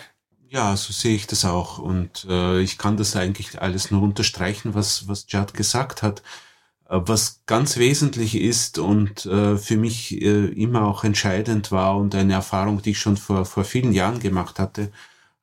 [0.48, 1.78] Ja, so sehe ich das auch.
[1.78, 6.22] Und äh, ich kann das eigentlich alles nur unterstreichen, was, was Jad gesagt hat.
[6.88, 12.14] Äh, was ganz wesentlich ist und äh, für mich äh, immer auch entscheidend war und
[12.14, 14.90] eine Erfahrung, die ich schon vor, vor vielen Jahren gemacht hatte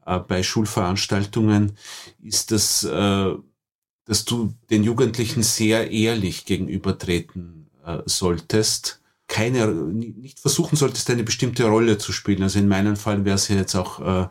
[0.05, 1.77] äh, bei Schulveranstaltungen,
[2.21, 3.33] ist, dass, äh,
[4.05, 11.65] dass du den Jugendlichen sehr ehrlich gegenübertreten äh, solltest keine, nicht versuchen solltest, eine bestimmte
[11.65, 12.43] Rolle zu spielen.
[12.43, 14.27] Also in meinem Fall wäre es jetzt auch äh,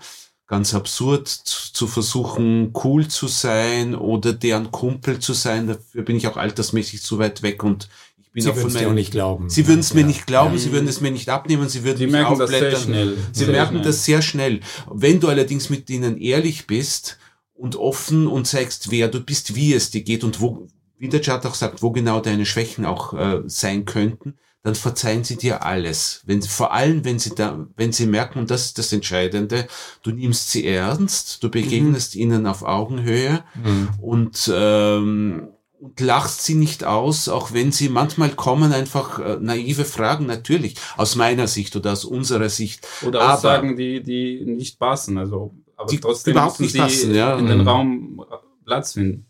[0.46, 5.66] ganz absurd zu, zu, versuchen, cool zu sein oder deren Kumpel zu sein.
[5.66, 7.88] Dafür bin ich auch altersmäßig zu weit weg und
[8.20, 9.48] ich bin Sie auch von meinem, nicht glauben.
[9.48, 10.58] Sie würden es mir nicht glauben, ja.
[10.58, 12.70] Sie würden es mir nicht abnehmen, Sie würden Sie mich merken aufblättern.
[12.70, 13.18] Das sehr schnell.
[13.32, 13.84] Sie sehr merken schnell.
[13.84, 14.60] das sehr schnell.
[14.90, 17.18] Wenn du allerdings mit ihnen ehrlich bist
[17.54, 21.22] und offen und zeigst, wer du bist, wie es dir geht und wo, wie der
[21.22, 25.64] Chat auch sagt, wo genau deine Schwächen auch äh, sein könnten, dann verzeihen sie dir
[25.64, 26.22] alles.
[26.24, 29.66] Wenn, vor allem, wenn sie da, wenn sie merken, und das ist das Entscheidende,
[30.02, 32.20] du nimmst sie ernst, du begegnest mhm.
[32.20, 33.88] ihnen auf Augenhöhe mhm.
[34.00, 35.48] und, ähm,
[35.80, 40.76] und lachst sie nicht aus, auch wenn sie manchmal kommen einfach äh, naive Fragen, natürlich,
[40.96, 42.86] aus meiner Sicht oder aus unserer Sicht.
[43.04, 47.36] Oder Aussagen, die, die nicht passen, also, aber die trotzdem überhaupt nicht passen, ja.
[47.36, 47.68] in den mhm.
[47.68, 48.24] Raum
[48.64, 49.26] Platz finden.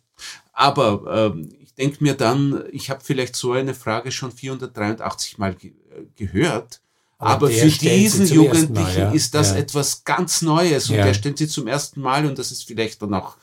[0.53, 5.55] Aber ähm, ich denke mir dann, ich habe vielleicht so eine Frage schon 483 Mal
[5.55, 5.73] ge
[6.17, 6.81] gehört.
[7.19, 9.11] Aber, aber für diesen Jugendlichen Mal, ja?
[9.13, 9.57] ist das ja.
[9.57, 11.05] etwas ganz Neues und ja.
[11.05, 13.37] der stellt sie zum ersten Mal und das ist vielleicht dann auch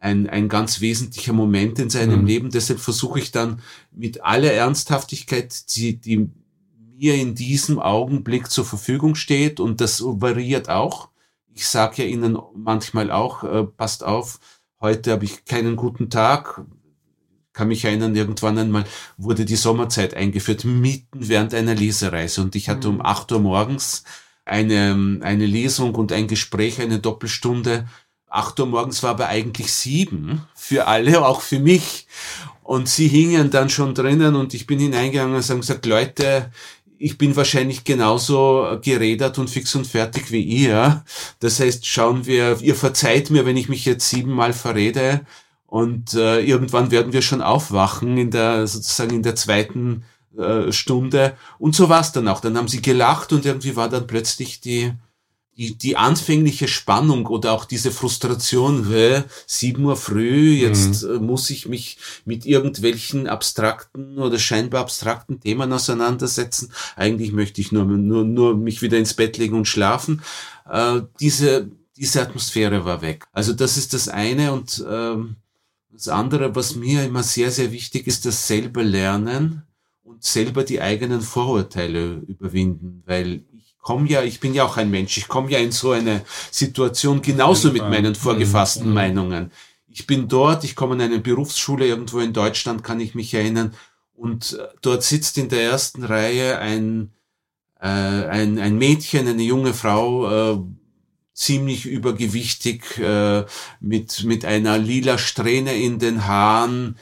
[0.00, 2.26] ein, ein ganz wesentlicher Moment in seinem mhm.
[2.26, 2.50] Leben.
[2.50, 3.62] Deshalb versuche ich dann
[3.92, 6.28] mit aller Ernsthaftigkeit, die, die
[6.96, 11.10] mir in diesem Augenblick zur Verfügung steht und das variiert auch.
[11.54, 14.40] Ich sage ja Ihnen manchmal auch, äh, passt auf,
[14.80, 16.64] heute habe ich keinen guten Tag,
[17.60, 18.84] kann mich erinnern, irgendwann einmal
[19.18, 22.40] wurde die Sommerzeit eingeführt, mitten während einer Lesereise.
[22.40, 23.36] Und ich hatte um 8 mhm.
[23.36, 24.04] Uhr morgens
[24.46, 27.86] eine, eine Lesung und ein Gespräch, eine Doppelstunde.
[28.30, 32.06] 8 Uhr morgens war aber eigentlich sieben für alle, auch für mich.
[32.62, 36.50] Und sie hingen dann schon drinnen und ich bin hineingegangen und haben gesagt, Leute,
[36.96, 41.04] ich bin wahrscheinlich genauso gerädert und fix und fertig wie ihr.
[41.40, 45.26] Das heißt, schauen wir, ihr verzeiht mir, wenn ich mich jetzt siebenmal verrede.
[45.70, 50.02] Und äh, irgendwann werden wir schon aufwachen in der sozusagen in der zweiten
[50.36, 51.36] äh, Stunde.
[51.58, 52.40] Und so war es dann auch.
[52.40, 54.92] Dann haben sie gelacht und irgendwie war dann plötzlich die
[55.60, 61.16] die, die anfängliche Spannung oder auch diese Frustration, hä, sieben Uhr früh, jetzt mhm.
[61.16, 66.72] Äh, muss ich mich mit irgendwelchen abstrakten oder scheinbar abstrakten Themen auseinandersetzen.
[66.96, 70.22] Eigentlich möchte ich nur, nur, nur mich wieder ins Bett legen und schlafen.
[70.66, 73.26] Äh, diese, diese Atmosphäre war weg.
[73.32, 75.36] Also das ist das eine und ähm,
[76.00, 79.62] das andere, was mir immer sehr, sehr wichtig ist, das selber lernen
[80.02, 84.90] und selber die eigenen Vorurteile überwinden, weil ich komme ja, ich bin ja auch ein
[84.90, 88.94] Mensch, ich komme ja in so eine Situation genauso mit meinen vorgefassten mhm.
[88.94, 89.52] Meinungen.
[89.88, 93.74] Ich bin dort, ich komme in eine Berufsschule irgendwo in Deutschland, kann ich mich erinnern,
[94.14, 97.12] und äh, dort sitzt in der ersten Reihe ein,
[97.80, 100.58] äh, ein, ein Mädchen, eine junge Frau, äh,
[101.40, 103.46] ziemlich übergewichtig, äh,
[103.80, 106.98] mit, mit einer lila Strähne in den Haaren,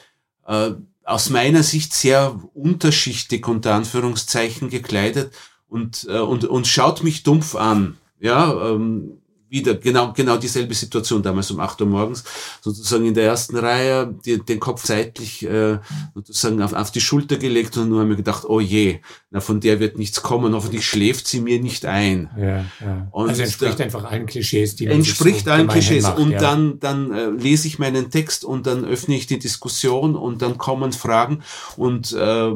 [0.47, 0.71] äh,
[1.03, 5.33] aus meiner Sicht sehr unterschichtig unter Anführungszeichen gekleidet
[5.69, 7.99] und, äh, und, und schaut mich dumpf an.
[8.21, 9.18] Ja, ähm,
[9.51, 12.25] wieder genau, genau dieselbe Situation damals um 8 Uhr morgens,
[12.61, 15.79] sozusagen in der ersten Reihe, die, den Kopf seitlich äh,
[16.15, 19.61] sozusagen auf, auf die Schulter gelegt und nur haben wir gedacht, oh je, na, von
[19.61, 22.31] der wird nichts kommen, hoffentlich schläft sie mir nicht ein.
[22.37, 23.09] Ja, ja.
[23.11, 26.05] Und also entspricht da, einfach allen Klischees, die man Entspricht so allen Klischees.
[26.05, 26.41] Macht, und ja.
[26.41, 30.59] dann, dann äh, lese ich meinen Text und dann öffne ich die Diskussion und dann
[30.59, 31.43] kommen Fragen
[31.77, 32.53] und äh,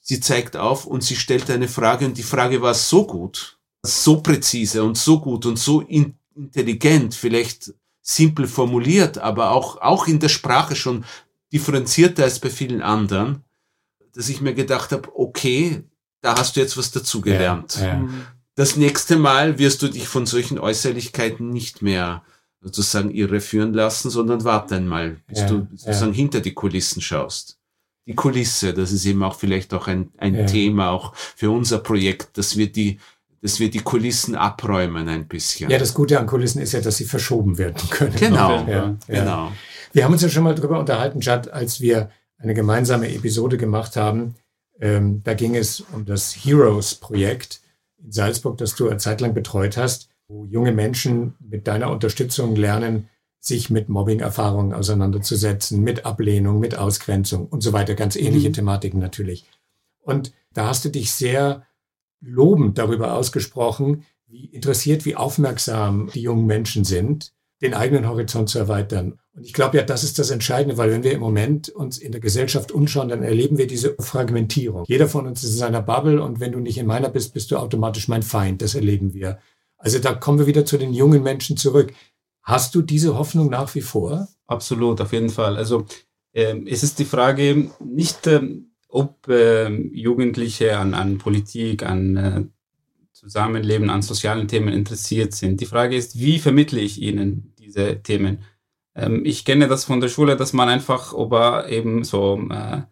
[0.00, 4.20] sie zeigt auf und sie stellt eine Frage und die Frage war so gut, so
[4.20, 10.18] präzise und so gut und so in, intelligent, vielleicht simpel formuliert, aber auch, auch in
[10.18, 11.04] der Sprache schon
[11.52, 13.44] differenzierter als bei vielen anderen,
[14.14, 15.82] dass ich mir gedacht habe, okay,
[16.20, 17.76] da hast du jetzt was dazugelernt.
[17.76, 18.08] Ja, ja.
[18.54, 22.22] Das nächste Mal wirst du dich von solchen Äußerlichkeiten nicht mehr
[22.60, 27.58] sozusagen irreführen lassen, sondern warte einmal, bis ja, du sozusagen hinter die Kulissen schaust.
[28.06, 32.36] Die Kulisse, das ist eben auch vielleicht auch ein, ein Thema auch für unser Projekt,
[32.36, 32.98] dass wir die
[33.42, 35.68] dass wir die Kulissen abräumen ein bisschen.
[35.68, 38.14] Ja, das Gute an Kulissen ist ja, dass sie verschoben werden können.
[38.16, 39.52] Genau, ja, genau.
[39.92, 43.96] Wir haben uns ja schon mal drüber unterhalten, Judd, als wir eine gemeinsame Episode gemacht
[43.96, 44.36] haben.
[44.80, 47.60] Ähm, da ging es um das Heroes-Projekt
[48.02, 52.54] in Salzburg, das du eine Zeit lang betreut hast, wo junge Menschen mit deiner Unterstützung
[52.56, 53.08] lernen,
[53.40, 57.94] sich mit Mobbing-Erfahrungen auseinanderzusetzen, mit Ablehnung, mit Ausgrenzung und so weiter.
[57.96, 58.54] Ganz ähnliche mhm.
[58.54, 59.46] Thematiken natürlich.
[60.00, 61.66] Und da hast du dich sehr
[62.22, 68.58] lobend darüber ausgesprochen, wie interessiert, wie aufmerksam die jungen Menschen sind, den eigenen Horizont zu
[68.58, 69.18] erweitern.
[69.34, 72.12] Und ich glaube ja, das ist das Entscheidende, weil wenn wir im Moment uns in
[72.12, 74.84] der Gesellschaft umschauen, dann erleben wir diese Fragmentierung.
[74.86, 77.50] Jeder von uns ist in seiner Bubble und wenn du nicht in meiner bist, bist
[77.50, 78.62] du automatisch mein Feind.
[78.62, 79.38] Das erleben wir.
[79.78, 81.92] Also da kommen wir wieder zu den jungen Menschen zurück.
[82.42, 84.28] Hast du diese Hoffnung nach wie vor?
[84.46, 85.56] Absolut, auf jeden Fall.
[85.56, 85.86] Also
[86.34, 92.44] ähm, es ist die Frage nicht, ähm, ob äh, Jugendliche an, an Politik, an äh,
[93.12, 95.60] Zusammenleben, an sozialen Themen interessiert sind.
[95.60, 98.44] Die Frage ist, wie vermittle ich ihnen diese Themen?
[98.94, 102.82] Ähm, ich kenne das von der Schule, dass man einfach über eben so äh,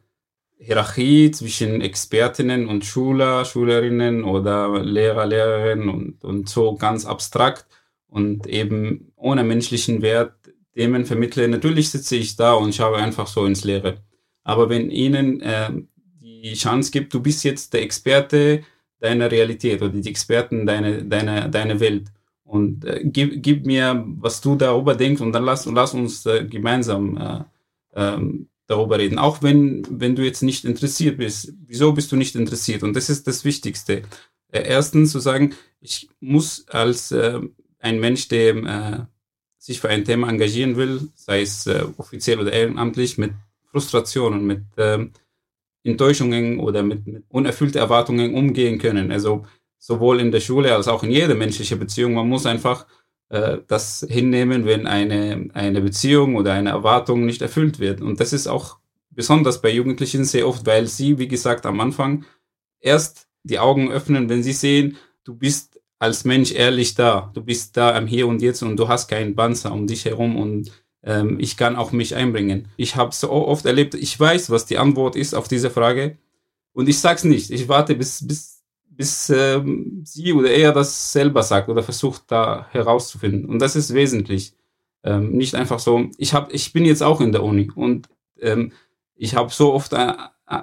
[0.56, 7.66] Hierarchie zwischen Expertinnen und Schüler, Schülerinnen oder Lehrer, Lehrerinnen und, und so ganz abstrakt
[8.06, 10.34] und eben ohne menschlichen Wert
[10.74, 11.46] Themen vermittle.
[11.48, 13.98] Natürlich sitze ich da und schaue einfach so ins Leere.
[14.50, 15.70] Aber wenn Ihnen äh,
[16.20, 18.64] die Chance gibt, du bist jetzt der Experte
[18.98, 22.08] deiner Realität oder die Experten deiner, deiner, deiner Welt
[22.42, 26.44] und äh, gib, gib mir, was du darüber denkst und dann lass, lass uns äh,
[26.46, 27.44] gemeinsam äh,
[27.94, 29.20] ähm, darüber reden.
[29.20, 31.52] Auch wenn, wenn du jetzt nicht interessiert bist.
[31.68, 32.82] Wieso bist du nicht interessiert?
[32.82, 34.02] Und das ist das Wichtigste.
[34.50, 37.38] Äh, erstens zu sagen, ich muss als äh,
[37.78, 39.08] ein Mensch, der
[39.58, 43.32] sich für ein Thema engagieren will, sei es offiziell oder ehrenamtlich, mit
[43.70, 45.06] Frustrationen, mit äh,
[45.84, 49.10] Enttäuschungen oder mit, mit unerfüllten Erwartungen umgehen können.
[49.10, 49.46] Also
[49.78, 52.14] sowohl in der Schule als auch in jeder menschlichen Beziehung.
[52.14, 52.86] Man muss einfach
[53.30, 58.00] äh, das hinnehmen, wenn eine, eine Beziehung oder eine Erwartung nicht erfüllt wird.
[58.00, 58.78] Und das ist auch
[59.10, 62.24] besonders bei Jugendlichen sehr oft, weil sie, wie gesagt, am Anfang
[62.80, 67.30] erst die Augen öffnen, wenn sie sehen, du bist als Mensch ehrlich da.
[67.34, 70.36] Du bist da am Hier und Jetzt und du hast keinen Panzer um dich herum
[70.36, 70.70] und
[71.02, 72.68] ähm, ich kann auch mich einbringen.
[72.76, 76.18] Ich habe so oft erlebt, ich weiß, was die Antwort ist auf diese Frage
[76.72, 77.50] und ich sag's nicht.
[77.50, 82.66] Ich warte, bis, bis, bis ähm, sie oder er das selber sagt oder versucht da
[82.70, 83.46] herauszufinden.
[83.46, 84.54] Und das ist wesentlich.
[85.02, 88.08] Ähm, nicht einfach so, ich, hab, ich bin jetzt auch in der Uni und
[88.40, 88.72] ähm,
[89.16, 90.12] ich habe so oft äh,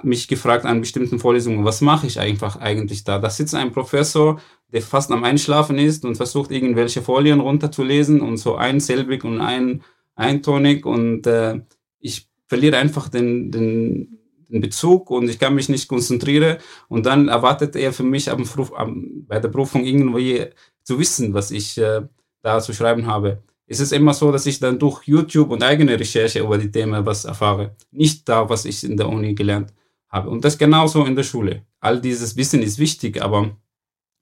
[0.04, 3.18] mich gefragt an bestimmten Vorlesungen, was mache ich einfach eigentlich da?
[3.18, 4.40] Da sitzt ein Professor,
[4.72, 9.82] der fast am Einschlafen ist und versucht irgendwelche Folien runterzulesen und so einsilbig und ein
[10.18, 11.62] eintonig und äh,
[12.00, 16.58] ich verliere einfach den, den, den Bezug und ich kann mich nicht konzentrieren
[16.90, 18.44] und dann erwartet er für mich am,
[18.76, 20.48] am, bei der Prüfung irgendwie
[20.84, 22.02] zu wissen, was ich äh,
[22.42, 23.44] da zu schreiben habe.
[23.68, 27.06] Es ist immer so, dass ich dann durch YouTube und eigene Recherche über die Themen
[27.06, 27.76] was erfahre.
[27.92, 29.74] Nicht da, was ich in der Uni gelernt
[30.08, 30.30] habe.
[30.30, 31.66] Und das genauso in der Schule.
[31.82, 33.58] All dieses Wissen ist wichtig, aber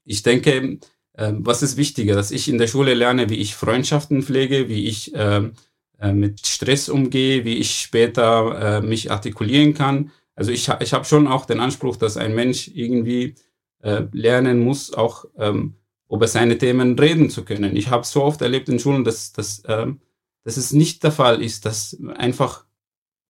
[0.03, 0.79] ich denke,
[1.13, 4.87] äh, was ist wichtiger, dass ich in der Schule lerne, wie ich Freundschaften pflege, wie
[4.87, 5.51] ich äh,
[5.99, 10.11] äh, mit Stress umgehe, wie ich später äh, mich artikulieren kann.
[10.35, 13.35] Also ich, ich habe schon auch den Anspruch, dass ein Mensch irgendwie
[13.81, 15.75] äh, lernen muss, auch ähm,
[16.09, 17.75] über seine Themen reden zu können.
[17.75, 20.01] Ich habe so oft erlebt in Schulen, dass, dass, ähm,
[20.43, 22.65] dass es nicht der Fall ist, dass einfach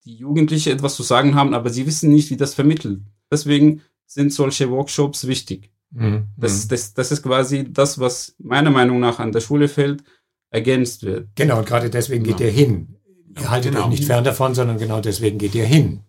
[0.05, 3.01] die Jugendlichen etwas zu sagen haben, aber sie wissen nicht, wie das vermittelt.
[3.31, 5.71] Deswegen sind solche Workshops wichtig.
[5.91, 6.27] Mhm.
[6.37, 10.03] Das, das, das ist quasi das, was meiner Meinung nach an der Schule fehlt,
[10.49, 11.29] ergänzt wird.
[11.35, 12.49] Genau, und gerade deswegen geht genau.
[12.49, 12.95] ihr hin.
[13.37, 13.85] Ihr haltet genau.
[13.85, 16.01] euch nicht fern davon, sondern genau deswegen geht ihr hin.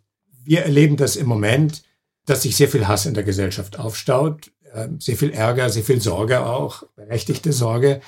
[0.44, 1.82] Wir erleben das im Moment,
[2.24, 4.52] dass sich sehr viel Hass in der Gesellschaft aufstaut.
[4.72, 8.00] äh, sehr viel Ärger, sehr viel Sorge auch, berechtigte Sorge.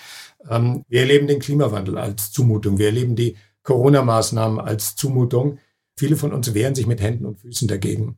[0.49, 2.79] Ähm, wir erleben den Klimawandel als Zumutung.
[2.79, 5.59] Wir erleben die Corona-Maßnahmen als Zumutung.
[5.97, 8.17] Viele von uns wehren sich mit Händen und Füßen dagegen.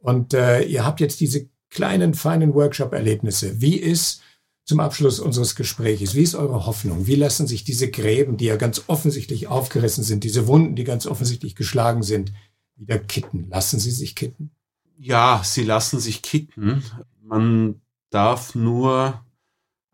[0.00, 3.60] Und äh, ihr habt jetzt diese kleinen, feinen Workshop-Erlebnisse.
[3.60, 4.22] Wie ist
[4.68, 7.06] zum Abschluss unseres Gesprächs, wie ist eure Hoffnung?
[7.06, 11.06] Wie lassen sich diese Gräben, die ja ganz offensichtlich aufgerissen sind, diese Wunden, die ganz
[11.06, 12.34] offensichtlich geschlagen sind,
[12.76, 13.48] wieder kitten?
[13.48, 14.50] Lassen sie sich kitten?
[14.98, 16.82] Ja, sie lassen sich kitten.
[17.22, 19.24] Man darf nur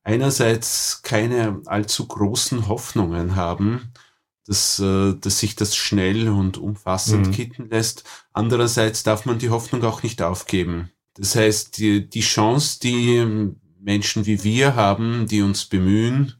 [0.02, 3.92] einerseits keine allzu großen Hoffnungen haben,
[4.44, 7.30] dass, äh, dass sich das schnell und umfassend mhm.
[7.30, 8.02] kitten lässt.
[8.32, 10.90] Andererseits darf man die Hoffnung auch nicht aufgeben.
[11.14, 13.54] Das heißt, die, die Chance, die
[13.84, 16.34] Menschen wie wir haben, die uns bemühen,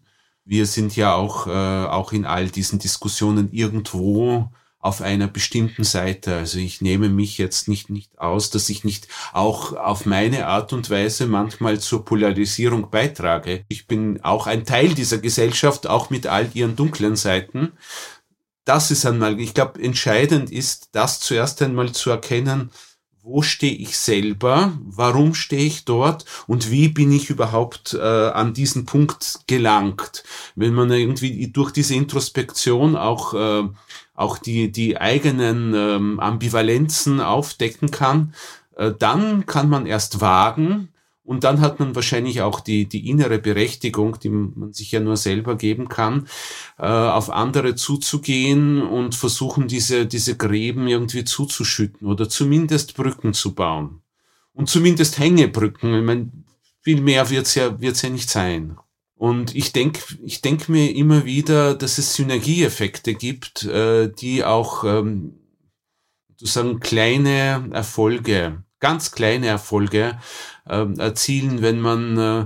[0.45, 6.37] wir sind ja auch, äh, auch in all diesen Diskussionen irgendwo auf einer bestimmten Seite.
[6.37, 10.75] Also ich nehme mich jetzt nicht, nicht aus, dass ich nicht auch auf meine Art
[10.75, 13.65] und Weise manchmal zur Polarisierung beitrage.
[13.69, 17.73] Ich bin auch ein Teil dieser Gesellschaft, auch mit all ihren dunklen Seiten.
[18.67, 22.71] Das ist einmal, ich glaube, entscheidend ist, das zuerst einmal zu erkennen,
[23.25, 28.53] wo stehe ich selber, warum stehe ich dort und wie bin ich überhaupt äh, an
[28.53, 30.25] diesen Punkt gelangt.
[30.57, 33.69] Wenn man irgendwie durch diese Introspektion auch äh,
[34.15, 38.35] auch die, die eigenen ähm, Ambivalenzen aufdecken kann,
[38.77, 40.91] äh, dann kann man erst wagen
[41.25, 45.17] und dann hat man wahrscheinlich auch die, die innere Berechtigung, die man sich ja nur
[45.17, 46.29] selber geben kann,
[46.79, 53.55] äh, auf andere zuzugehen und versuchen, diese, diese Gräben irgendwie zuzuschütten oder zumindest Brücken zu
[53.55, 54.03] bauen.
[54.53, 55.95] Und zumindest Hängebrücken.
[55.95, 56.31] Ich meine,
[56.83, 58.77] viel mehr wird's ja, wird's ja nicht sein.
[59.17, 64.85] Und ich denke ich denk mir immer wieder, dass es Synergieeffekte gibt, äh, die auch
[64.85, 65.39] ähm,
[66.37, 70.19] sozusagen kleine Erfolge, ganz kleine Erfolge
[70.69, 72.41] äh, erzielen, wenn man äh,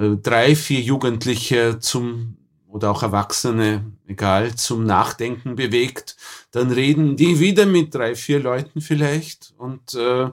[0.00, 2.36] äh, drei, vier Jugendliche zum
[2.68, 6.16] oder auch Erwachsene, egal, zum Nachdenken bewegt,
[6.52, 10.30] dann reden die wieder mit drei, vier Leuten vielleicht und äh,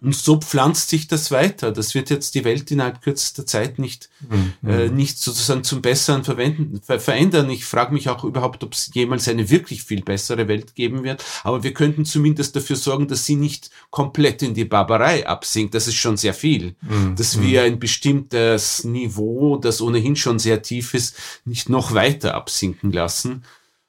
[0.00, 1.72] und so pflanzt sich das weiter.
[1.72, 4.68] Das wird jetzt die Welt innerhalb kürzester Zeit nicht, mhm.
[4.68, 7.50] äh, nicht sozusagen zum Besseren verwenden, ver verändern.
[7.50, 11.24] Ich frage mich auch überhaupt, ob es jemals eine wirklich viel bessere Welt geben wird.
[11.42, 15.74] Aber wir könnten zumindest dafür sorgen, dass sie nicht komplett in die Barbarei absinkt.
[15.74, 16.76] Das ist schon sehr viel.
[16.82, 17.16] Mhm.
[17.16, 22.92] Dass wir ein bestimmtes Niveau, das ohnehin schon sehr tief ist, nicht noch weiter absinken
[22.92, 23.42] lassen.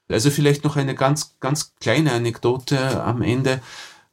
[0.07, 3.61] Also vielleicht noch eine ganz, ganz kleine Anekdote am Ende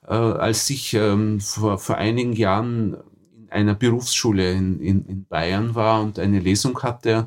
[0.06, 2.96] äh, als ich ähm, vor, vor einigen Jahren
[3.34, 7.26] in einer Berufsschule in, in, in Bayern war und eine Lesung hatte,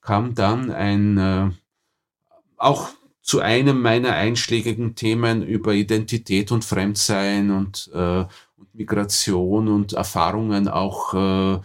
[0.00, 1.50] kam dann ein, äh,
[2.56, 2.90] auch
[3.22, 8.24] zu einem meiner einschlägigen Themen über Identität und Fremdsein und, äh,
[8.56, 11.60] und Migration und Erfahrungen auch äh,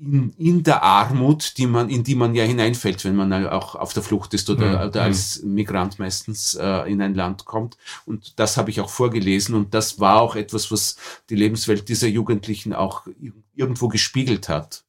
[0.00, 3.92] in, in der Armut, die man, in die man ja hineinfällt, wenn man auch auf
[3.92, 4.88] der Flucht ist oder, mhm.
[4.88, 7.76] oder als Migrant meistens äh, in ein Land kommt.
[8.06, 10.96] Und das habe ich auch vorgelesen und das war auch etwas, was
[11.28, 13.06] die Lebenswelt dieser Jugendlichen auch
[13.54, 14.84] irgendwo gespiegelt hat.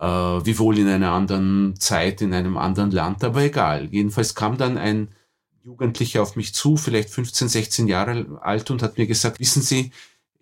[0.00, 3.88] Äh, wiewohl in einer anderen Zeit, in einem anderen Land, aber egal.
[3.92, 5.14] Jedenfalls kam dann ein
[5.62, 9.92] Jugendlicher auf mich zu, vielleicht 15, 16 Jahre alt und hat mir gesagt, wissen Sie,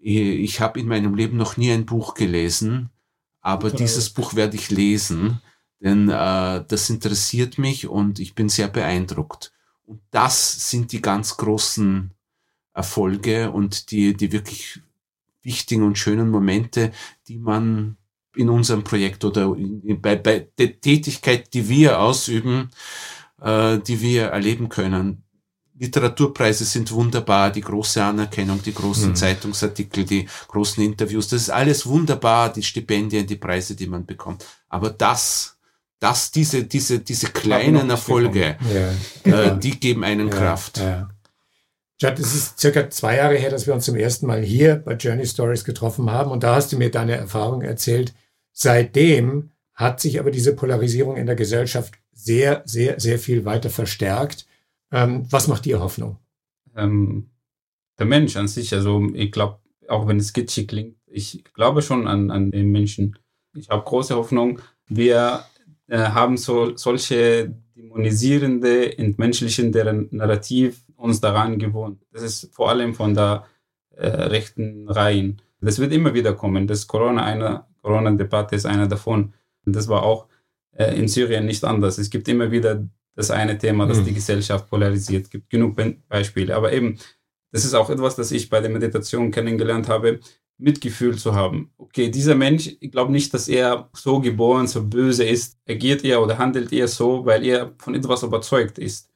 [0.01, 2.89] ich habe in meinem Leben noch nie ein Buch gelesen,
[3.41, 5.41] aber dieses Buch werde ich lesen,
[5.81, 9.53] denn äh, das interessiert mich und ich bin sehr beeindruckt.
[9.85, 12.13] Und das sind die ganz großen
[12.75, 14.81] Erfolge und die, die wirklich
[15.43, 16.93] wichtigen und schönen Momente,
[17.29, 17.97] die man
[18.37, 22.71] in unserem Projekt oder in, bei, bei der Tätigkeit, die wir ausüben,
[23.41, 25.25] äh, die wir erleben können.
[25.81, 29.17] Literaturpreise sind wunderbar, die große Anerkennung, die großen mhm.
[29.17, 34.45] Zeitungsartikel, die großen Interviews, das ist alles wunderbar, die Stipendien, die Preise, die man bekommt.
[34.69, 35.57] Aber das,
[35.99, 38.59] das, diese, diese, diese kleinen Erfolge,
[39.25, 39.33] ja.
[39.33, 40.79] äh, die geben einen ja, Kraft.
[40.79, 41.09] Ja.
[41.99, 44.95] Judd, es ist circa zwei Jahre her, dass wir uns zum ersten Mal hier bei
[44.95, 48.13] Journey Stories getroffen haben und da hast du mir deine Erfahrung erzählt.
[48.53, 54.45] Seitdem hat sich aber diese Polarisierung in der Gesellschaft sehr, sehr, sehr viel weiter verstärkt.
[54.93, 56.19] Ähm, was macht dir Hoffnung?
[56.77, 57.31] Ähm,
[57.99, 62.07] der Mensch an sich, also ich glaube, auch wenn es kitschig klingt, ich glaube schon
[62.07, 63.19] an, an den Menschen.
[63.55, 64.61] Ich habe große Hoffnung.
[64.89, 65.45] Wir
[65.89, 72.03] äh, haben so solche dämonisierende, entmenschlichende Narrativ uns daran gewohnt.
[72.13, 73.47] Das ist vor allem von der
[73.97, 75.43] äh, rechten Reihen.
[75.61, 76.67] Das wird immer wieder kommen.
[76.67, 79.35] Das Corona eine Corona-Debatte ist einer davon.
[79.65, 80.27] Das war auch
[80.73, 81.99] äh, in Syrien nicht anders.
[81.99, 84.05] Es gibt immer wieder das eine Thema, das mhm.
[84.07, 85.25] die Gesellschaft polarisiert.
[85.25, 85.77] Es gibt genug
[86.09, 86.55] Beispiele.
[86.55, 86.99] Aber eben,
[87.53, 90.21] das ist auch etwas, das ich bei der Meditation kennengelernt habe.
[90.61, 91.73] Mitgefühl zu haben.
[91.79, 95.59] Okay, dieser Mensch, ich glaube nicht, dass er so geboren, so böse ist.
[95.69, 99.11] Agiert er oder handelt er so, weil er von etwas überzeugt ist.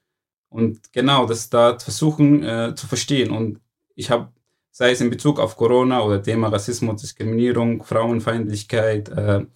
[0.49, 3.31] Und genau, das da versuchen äh, zu verstehen.
[3.31, 3.61] Und
[3.95, 4.33] ich habe,
[4.71, 9.47] sei es in Bezug auf Corona oder Thema Rassismus, Diskriminierung, Frauenfeindlichkeit, äh,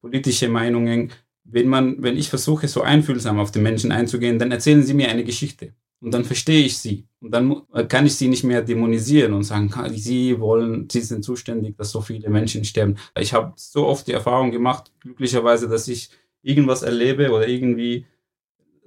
[0.00, 1.12] politische Meinungen,
[1.50, 5.08] wenn man, wenn ich versuche, so einfühlsam auf die Menschen einzugehen, dann erzählen sie mir
[5.08, 5.72] eine Geschichte.
[6.00, 7.06] Und dann verstehe ich sie.
[7.20, 11.76] Und dann kann ich sie nicht mehr dämonisieren und sagen, sie wollen, sie sind zuständig,
[11.76, 12.96] dass so viele Menschen sterben.
[13.18, 16.10] Ich habe so oft die Erfahrung gemacht, glücklicherweise, dass ich
[16.42, 18.06] irgendwas erlebe oder irgendwie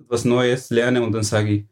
[0.08, 1.66] was Neues lerne und dann sage ich,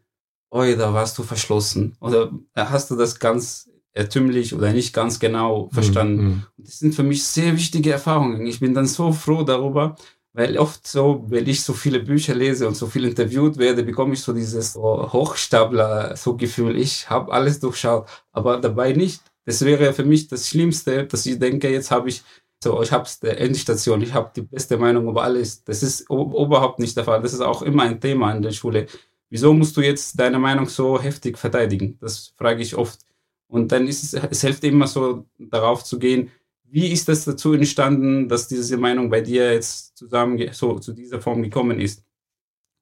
[0.50, 1.96] oh, da warst du verschlossen.
[2.00, 6.24] Oder hast du das ganz ertümlich oder nicht ganz genau mhm, verstanden.
[6.24, 6.42] Mhm.
[6.58, 8.46] Das sind für mich sehr wichtige Erfahrungen.
[8.46, 9.96] Ich bin dann so froh darüber,
[10.32, 14.14] weil oft so, wenn ich so viele Bücher lese und so viel interviewt werde, bekomme
[14.14, 19.22] ich so dieses Hochstapler, so Gefühl, ich habe alles durchschaut, aber dabei nicht.
[19.44, 22.22] Das wäre für mich das Schlimmste, dass ich denke, jetzt habe ich
[22.62, 25.64] so, ich habe die Endstation, ich habe die beste Meinung über alles.
[25.64, 27.22] Das ist überhaupt nicht der Fall.
[27.22, 28.86] Das ist auch immer ein Thema in der Schule.
[29.30, 31.96] Wieso musst du jetzt deine Meinung so heftig verteidigen?
[32.00, 33.00] Das frage ich oft.
[33.48, 36.30] Und dann ist es, es hilft immer so darauf zu gehen,
[36.70, 41.20] wie ist das dazu entstanden, dass diese Meinung bei dir jetzt zusammen so zu dieser
[41.20, 42.04] Form gekommen ist?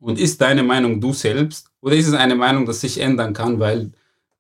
[0.01, 3.59] Und ist deine Meinung du selbst oder ist es eine Meinung, die sich ändern kann,
[3.59, 3.91] weil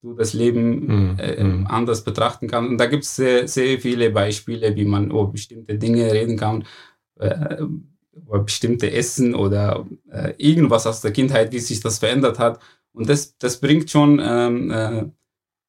[0.02, 1.18] du das Leben mhm.
[1.18, 1.66] äh, mhm.
[1.66, 2.70] anders betrachten kannst?
[2.70, 6.64] Und da gibt es sehr, sehr viele Beispiele, wie man über bestimmte Dinge reden kann,
[7.18, 7.56] äh,
[8.12, 12.60] über bestimmte Essen oder äh, irgendwas aus der Kindheit, wie sich das verändert hat.
[12.92, 15.04] Und das, das bringt schon ähm, äh,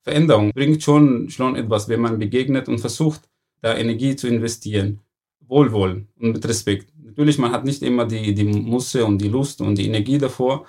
[0.03, 3.29] Veränderung, bringt schon, schon etwas, wenn man begegnet und versucht,
[3.61, 4.99] da Energie zu investieren.
[5.47, 6.93] Wohlwollen und mit Respekt.
[7.03, 10.65] Natürlich, man hat nicht immer die, die Musse und die Lust und die Energie davor,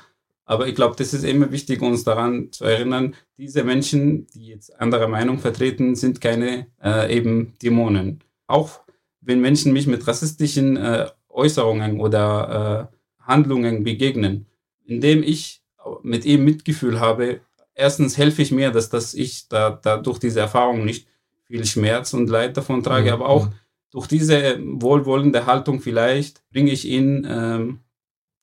[0.50, 4.80] aber ich glaube, das ist immer wichtig, uns daran zu erinnern, diese Menschen, die jetzt
[4.80, 8.24] andere Meinung vertreten, sind keine äh, eben Dämonen.
[8.48, 8.80] Auch
[9.20, 14.46] wenn Menschen mich mit rassistischen äh, Äußerungen oder äh, Handlungen begegnen,
[14.84, 15.62] indem ich
[16.02, 17.42] mit ihm Mitgefühl habe,
[17.76, 21.06] erstens helfe ich mir, dass, dass ich da, da durch diese Erfahrung nicht
[21.50, 23.12] viel Schmerz und Leid davon trage, mhm.
[23.12, 23.52] aber auch mhm.
[23.90, 27.80] durch diese wohlwollende Haltung vielleicht bringe ich ihn ähm,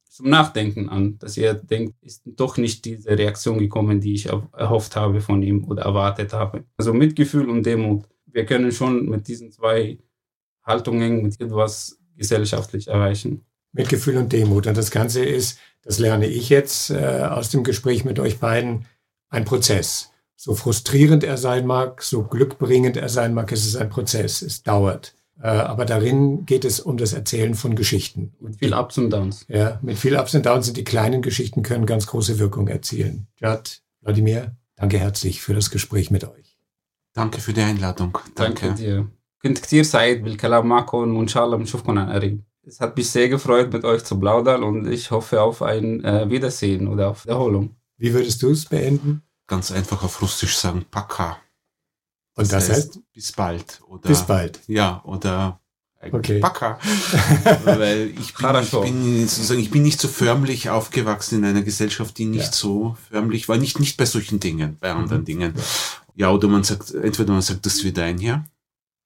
[0.10, 4.96] zum Nachdenken an, dass er denkt, ist doch nicht diese Reaktion gekommen, die ich erhofft
[4.96, 6.66] habe von ihm oder erwartet habe.
[6.76, 8.04] Also Mitgefühl und Demut.
[8.26, 10.00] Wir können schon mit diesen zwei
[10.64, 13.46] Haltungen mit etwas gesellschaftlich erreichen.
[13.72, 14.66] Mitgefühl und Demut.
[14.66, 18.86] Und das Ganze ist, das lerne ich jetzt äh, aus dem Gespräch mit euch beiden,
[19.30, 20.12] ein Prozess.
[20.37, 24.63] So frustrierend er sein mag, so glückbringend er sein mag, es ist ein Prozess, es
[24.63, 25.15] dauert.
[25.41, 28.33] Äh, aber darin geht es um das Erzählen von Geschichten.
[28.41, 29.45] Und viel Ups und Downs.
[29.49, 33.29] Ja, mit viel Ups und Downs sind die kleinen Geschichten können ganz große Wirkung erzielen.
[33.41, 36.59] Jad, Wladimir, danke herzlich für das Gespräch mit euch.
[37.13, 38.19] Danke für die Einladung.
[38.35, 39.09] Danke, danke dir.
[39.43, 42.41] كنت كتير سعيد بالكلام معكم وإن شاء الله بنشوفكم عن قريب.
[42.65, 46.31] Es hat mich sehr gefreut, mit euch zu plaudern und ich hoffe auf ein äh,
[46.31, 47.75] Wiedersehen oder auf Wiederholung.
[47.99, 49.23] Wie würdest du es beenden?
[49.48, 51.38] Ganz einfach auf Russisch sagen Paka.
[52.36, 53.82] Das Und das heißt, heißt, bis bald.
[53.88, 54.60] Oder, bis bald.
[54.68, 55.60] Ja, oder
[56.12, 56.40] okay.
[56.40, 56.80] Paka.
[57.64, 62.18] Weil ich bin, ich, bin, sozusagen, ich bin nicht so förmlich aufgewachsen in einer Gesellschaft,
[62.18, 62.52] die nicht ja.
[62.52, 63.58] so förmlich war.
[63.58, 65.26] Nicht, nicht bei solchen Dingen, bei anderen mhm.
[65.26, 65.54] Dingen.
[66.16, 68.46] Ja, oder man sagt, entweder man sagt, das wird ein hier.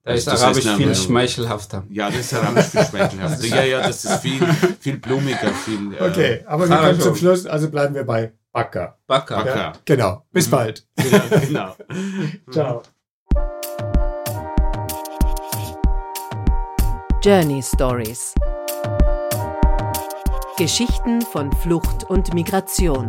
[0.03, 1.85] Da ist das Arabisch heißt, viel schmeichelhafter.
[1.89, 3.45] Ja, das ist Arabisch viel schmeichelhafter.
[3.55, 4.41] ja, ja, das ist viel,
[4.79, 5.93] viel blumiger, viel.
[5.93, 8.97] Äh, okay, aber wir kommen zum Schluss, also bleiben wir bei Backer.
[9.07, 9.45] Backer.
[9.45, 10.25] Ja, genau.
[10.31, 10.51] Bis mhm.
[10.51, 10.87] bald.
[10.97, 11.75] Ja, genau.
[12.51, 12.81] Ciao.
[17.23, 18.33] Journey Stories.
[20.57, 23.07] Geschichten von Flucht und Migration.